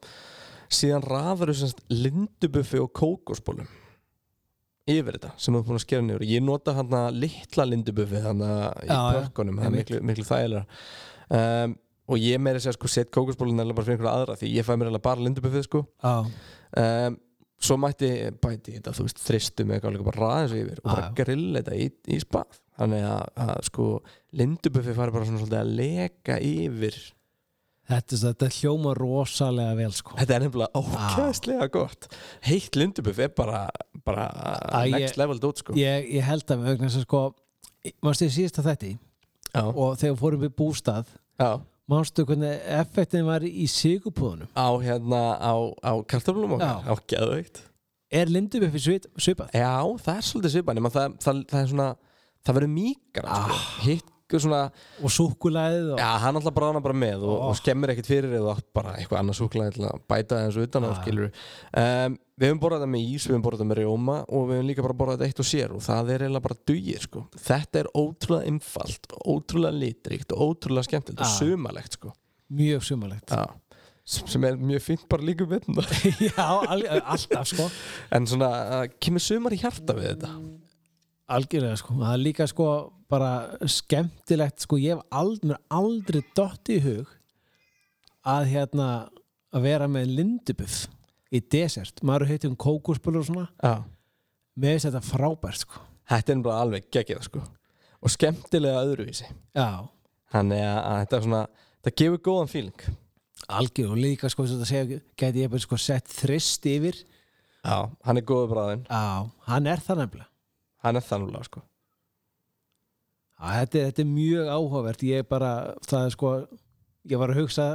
[0.72, 3.68] Síðan raðar þú semst lindubuffi og kókosbólum
[4.90, 6.28] yfir þetta sem þú er búin að skera niður.
[6.30, 8.52] Ég nota hann að litla lindubuffi hann í
[8.90, 10.64] Já, já, pökkunum, það er miklu, miklu þægilega
[11.38, 11.76] um,
[12.12, 14.74] og ég meiri segja sko set kókosbólun eða bara fyrir einhverja aðra því ég fæ
[14.76, 15.84] mér alveg bara lindubuffið sko.
[16.02, 17.20] Um,
[17.62, 18.10] svo mætti
[18.42, 21.14] bæti þetta þú veist þristum eitthvað líka bara þessu yfir og bara já.
[21.22, 22.60] grill þetta í, í spað.
[22.82, 23.88] Þannig að, að sko
[24.42, 26.98] lindubuffi fari bara svona svolítið að leka yfir
[27.92, 30.16] þetta, þetta hljóma rosalega vel sko.
[30.20, 32.08] Þetta er nefnilega ókæðslega gott.
[32.48, 33.62] Heitt lindubuff er bara,
[34.08, 34.28] bara
[34.72, 35.76] Æ, ég- next level dót sko.
[35.80, 36.66] Ég, ég held að
[37.02, 37.24] að sko
[38.06, 38.88] Mástu ég síðast að þetta
[39.52, 41.08] Já, og þegar við fórum við bústað
[41.42, 41.50] já.
[41.92, 46.78] Mástu hvernig effektin var í sigupúðunum Á hérna, á, á kartöflum okkar?
[46.86, 46.88] Já.
[46.88, 47.62] Á geðveikt.
[48.12, 49.50] Er lindubuffi svip- svipað?
[49.58, 51.62] Já, það er svolítið svipað það, það, það
[52.46, 53.60] það verður mýkar sko.
[54.32, 54.62] Hitt svona,
[55.02, 57.46] Og súkulæðið og já, hann alltaf brána bara með og, Ó.
[57.52, 60.90] og skemmir ekkert fyrir eða bara eitthvað annað súklaði til að bæta og utan á
[60.92, 60.98] Já.
[61.02, 64.46] skilur um, Við höfum borðað það með ís, við höfum borðað það með rjóma og
[64.50, 67.04] við höfum líka bara borðað þetta eitt og sér og það er eiginlega bara dugir
[67.06, 67.22] sko.
[67.38, 71.36] Þetta er ótrúlega einfalt, ótrúlega litrikt og ótrúlega skemmtilegt og Já.
[71.38, 72.14] sumalegt sko.
[72.52, 73.46] mjög sumalegt Já.
[74.04, 75.86] sem er mjög fínt bara líka um vettna
[76.32, 77.70] Já, al, alltaf sko
[78.12, 78.50] en svona,
[78.82, 80.34] uh, kemur sumar í hjarta við þetta
[81.32, 82.68] Algjörlega sko, það er líka sko
[83.12, 83.32] bara
[83.70, 87.10] skemmtilegt sko, ég hef aldrei, aldrei dott í hug
[88.28, 88.88] að hérna
[89.52, 90.86] að vera með lindubuff
[91.32, 93.84] í desert, maður heitir um kókosbölur og svona, Já.
[94.60, 95.84] með þess þetta frábært sko.
[96.12, 97.44] Þetta er bara alveg geggjað sko.
[98.02, 99.28] og skemmtilega öðruvísi.
[99.56, 99.88] Já,
[100.32, 102.84] Þannig að, að þetta er svona þetta gefur góðan feeling.
[103.52, 106.98] Algjör og líka sko þetta segja gæti ég bara sko sett þrist yfir.
[107.62, 107.78] Já,
[108.08, 110.31] hann er góður bráðin á, hann er það nefnilega
[110.82, 111.64] Hann er þannig sko.
[113.42, 115.04] Þetta, þetta er mjög áhugavert.
[115.06, 115.52] Ég bara,
[115.88, 116.34] það er sko
[117.10, 117.68] ég var að hugsa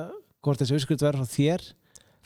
[0.45, 1.67] hvort þessi uppskrift verður frá þér.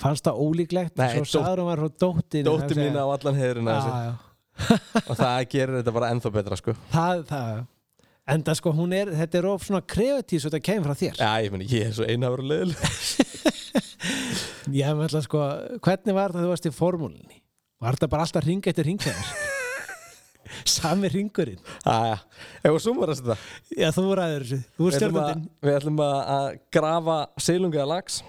[0.01, 0.97] Fannst það ólíklegt?
[1.01, 4.13] Nei, svo sagður hún var frá dóttin Dóttir mín á allan já.
[5.09, 6.75] og það gerir þetta bara ennþá betra sko.
[6.93, 7.61] Það, það
[8.35, 11.21] enda sko hún er, þetta er of svona kreatív svo þetta kemur frá þér.
[11.21, 12.75] Já, ég meni, ég er svo einhverju leðil
[14.81, 15.45] ég með alltaf sko,
[15.85, 17.41] hvernig var það þú varst í formúlinni
[17.81, 19.50] var þetta bara alltaf ring eftir ringkæðar
[20.69, 22.19] sami ringurinn Æja,
[22.65, 25.47] ef við summarast þetta já þú ræður þessu, þú er stjórnandinn.
[25.69, 26.49] við ætlum að að
[26.79, 28.21] grafa seilunga lags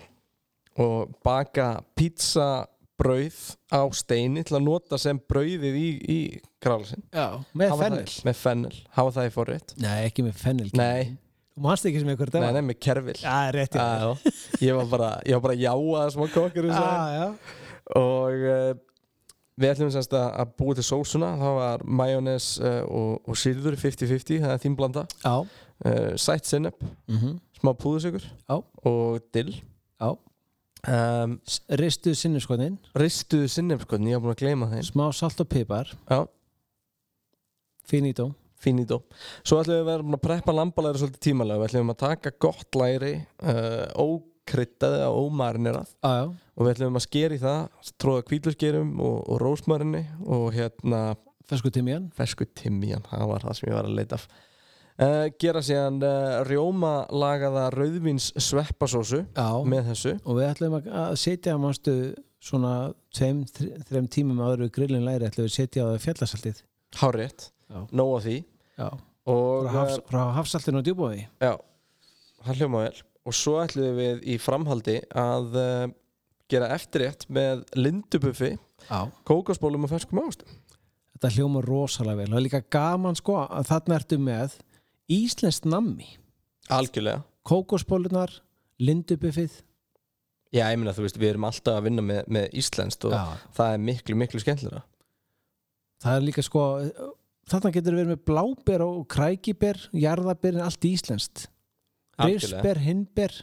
[0.81, 1.65] og baka
[1.99, 3.39] pizzabrauð
[3.73, 6.19] á steini til að nota sem brauðið í, í
[6.63, 7.25] grálasin já,
[7.57, 8.05] með Hafa fennel.
[8.05, 9.73] það, með fennel, hafa það í forrétt.
[9.81, 11.15] Nei, ekki með fennel Nei,
[11.55, 13.17] þú manst ekki sem ykkur nei, þetta nei, með kerfil.
[13.19, 14.33] Já, rétt já.
[14.63, 16.85] Ég var bara, ég var bara að jáa smá kokkur já,
[17.17, 17.25] já.
[17.99, 18.71] og uh,
[19.59, 23.77] við ætlum semst að, að búa til sósuna það var majónes uh, og, og sýrður
[23.81, 25.05] 50-50, það er þín blanda.
[25.23, 25.35] Já.
[25.85, 28.55] uh, sætt sinnep, Mm smá púðusikur Já.
[28.57, 29.53] og dill.
[30.81, 31.35] Um,
[31.77, 34.85] ristuð sinniskotin ristuðu sinnep sko, ég var búin að gleyma þeim.
[34.87, 35.91] Smá salt og pipar.
[36.09, 36.25] Já.
[37.85, 38.31] finito
[38.61, 39.01] finito,
[39.41, 42.77] svo ætlum við að vera að preppa lambalæri svolítið tímalega, við ætlum að taka gott
[42.77, 43.87] læri uh,
[44.41, 45.91] ókryddaði og ómarinerað
[46.57, 51.01] og við ætlum að skera í það tróða kvítlurgerum og, og rósmarinni og hérna
[51.49, 54.25] fersku tímiðan fersku timjan, það var það sem ég var að leita af.
[55.01, 59.23] Uh, gera síðan uh, rjóma lagaða rauðvins sveppasósu
[59.71, 60.11] með þessu.
[60.27, 61.95] Og við ætlum að að setja mástu
[62.41, 62.73] svona
[63.15, 66.61] tveim, þre- þrem tímum áður grillin læri ætlum við að setja á það fjallasaltið
[67.01, 67.47] hárétt,
[67.95, 68.37] nóg af því.
[68.81, 68.89] Já.
[69.31, 71.51] og frá, hafs, frá hafsaltinu og djúbóði já,
[72.41, 75.85] það hljóma vel og svo ætlum við í framhaldi að uh,
[76.51, 78.55] gera eftirrétt með lindubuffi,
[78.87, 78.99] já.
[79.27, 80.59] kókosbólum og ferskum ástum
[81.15, 84.55] þetta hljóma rosalega vel og það er líka gaman sko að þarna ertu með
[85.11, 86.07] íslenskt nammi.
[86.71, 87.21] Algjörlega.
[87.45, 88.31] Kókosbólunar,
[88.81, 89.59] lindubuffið.
[90.51, 93.37] Já, ég meina, þú veist, við erum alltaf að vinna með, með íslenskt og Já.
[93.55, 94.81] það er miklu, miklu skemmtilega
[96.01, 96.65] það er líka sko
[97.51, 101.47] þarna getur verið með bláber og krækiber jarðaber, allt íslenskt
[102.25, 102.61] Algjörlega.
[102.61, 103.35] risber, hindber.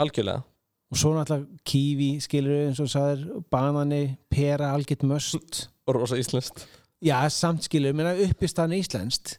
[0.00, 0.44] Algjörlega.
[0.92, 6.66] Og svo náttúrulega kífi skilur eins og sagðir, banani pera, algjört möst og rosa íslenskt.
[7.04, 9.38] Já, samt skilur, menna uppistan íslenskt.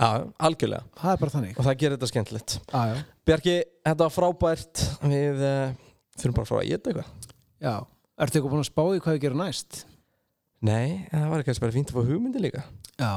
[0.00, 0.86] Já, algjörlega.
[0.96, 1.56] Það er bara þannig.
[1.56, 2.56] Og það gerir þetta skemmtilegt.
[2.72, 3.00] Já, já.
[3.28, 4.84] Bjarki, þetta var frábært.
[5.04, 5.74] Við uh,
[6.16, 7.34] þurfum bara að fara að geta eitthvað.
[7.60, 7.74] Já,
[8.24, 9.82] ertu eitthvað búin að spá í hvað við gerum næst?
[10.64, 12.64] Nei, en það var kannski bara fínt að fá hugmyndi líka.
[13.00, 13.12] Já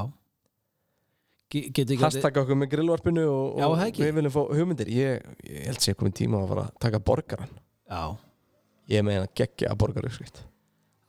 [1.53, 4.89] Ge- getur ekki Hashtag okkur með grillvarpinu og, Já, og við viljum fá hugmyndir.
[4.89, 8.03] Ég, ég held sér komin tíma að fara að taka borgaran já,
[8.91, 10.43] Ég meina að gegja að borgaruskrift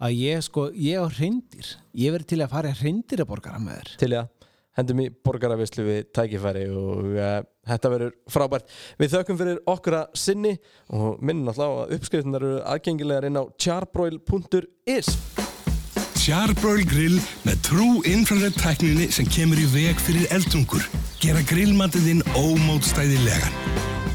[0.05, 3.61] að ég sko, ég á hreindir ég verið til að fara í hreindir að borgara
[3.63, 3.93] með þér.
[4.03, 4.29] Til að
[4.75, 7.37] hendum í borgaravislu við tækifæri og uh,
[7.71, 8.75] þetta verður frábært.
[9.01, 10.55] Við þökkum fyrir okkur að sinni
[10.91, 15.15] og minnum alltaf að uppskriftunar eru aðgengilegar inn á charbroil.is
[16.25, 20.81] Charbroil grill með trú infrared tækninni sem kemur í veg fyrir eldungur.
[21.21, 23.53] Gera grillmatiðinn ómótstæðilegan.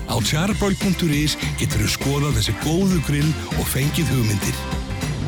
[0.09, 3.29] Á charbroil.is getur þú skoðað þessi góðu grill
[3.59, 4.57] og fengið hugmyndir.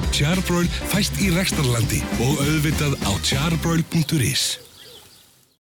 [0.10, 4.71] Charbroil fæst í Rekstarlandi og auðvitað á charbroil.is.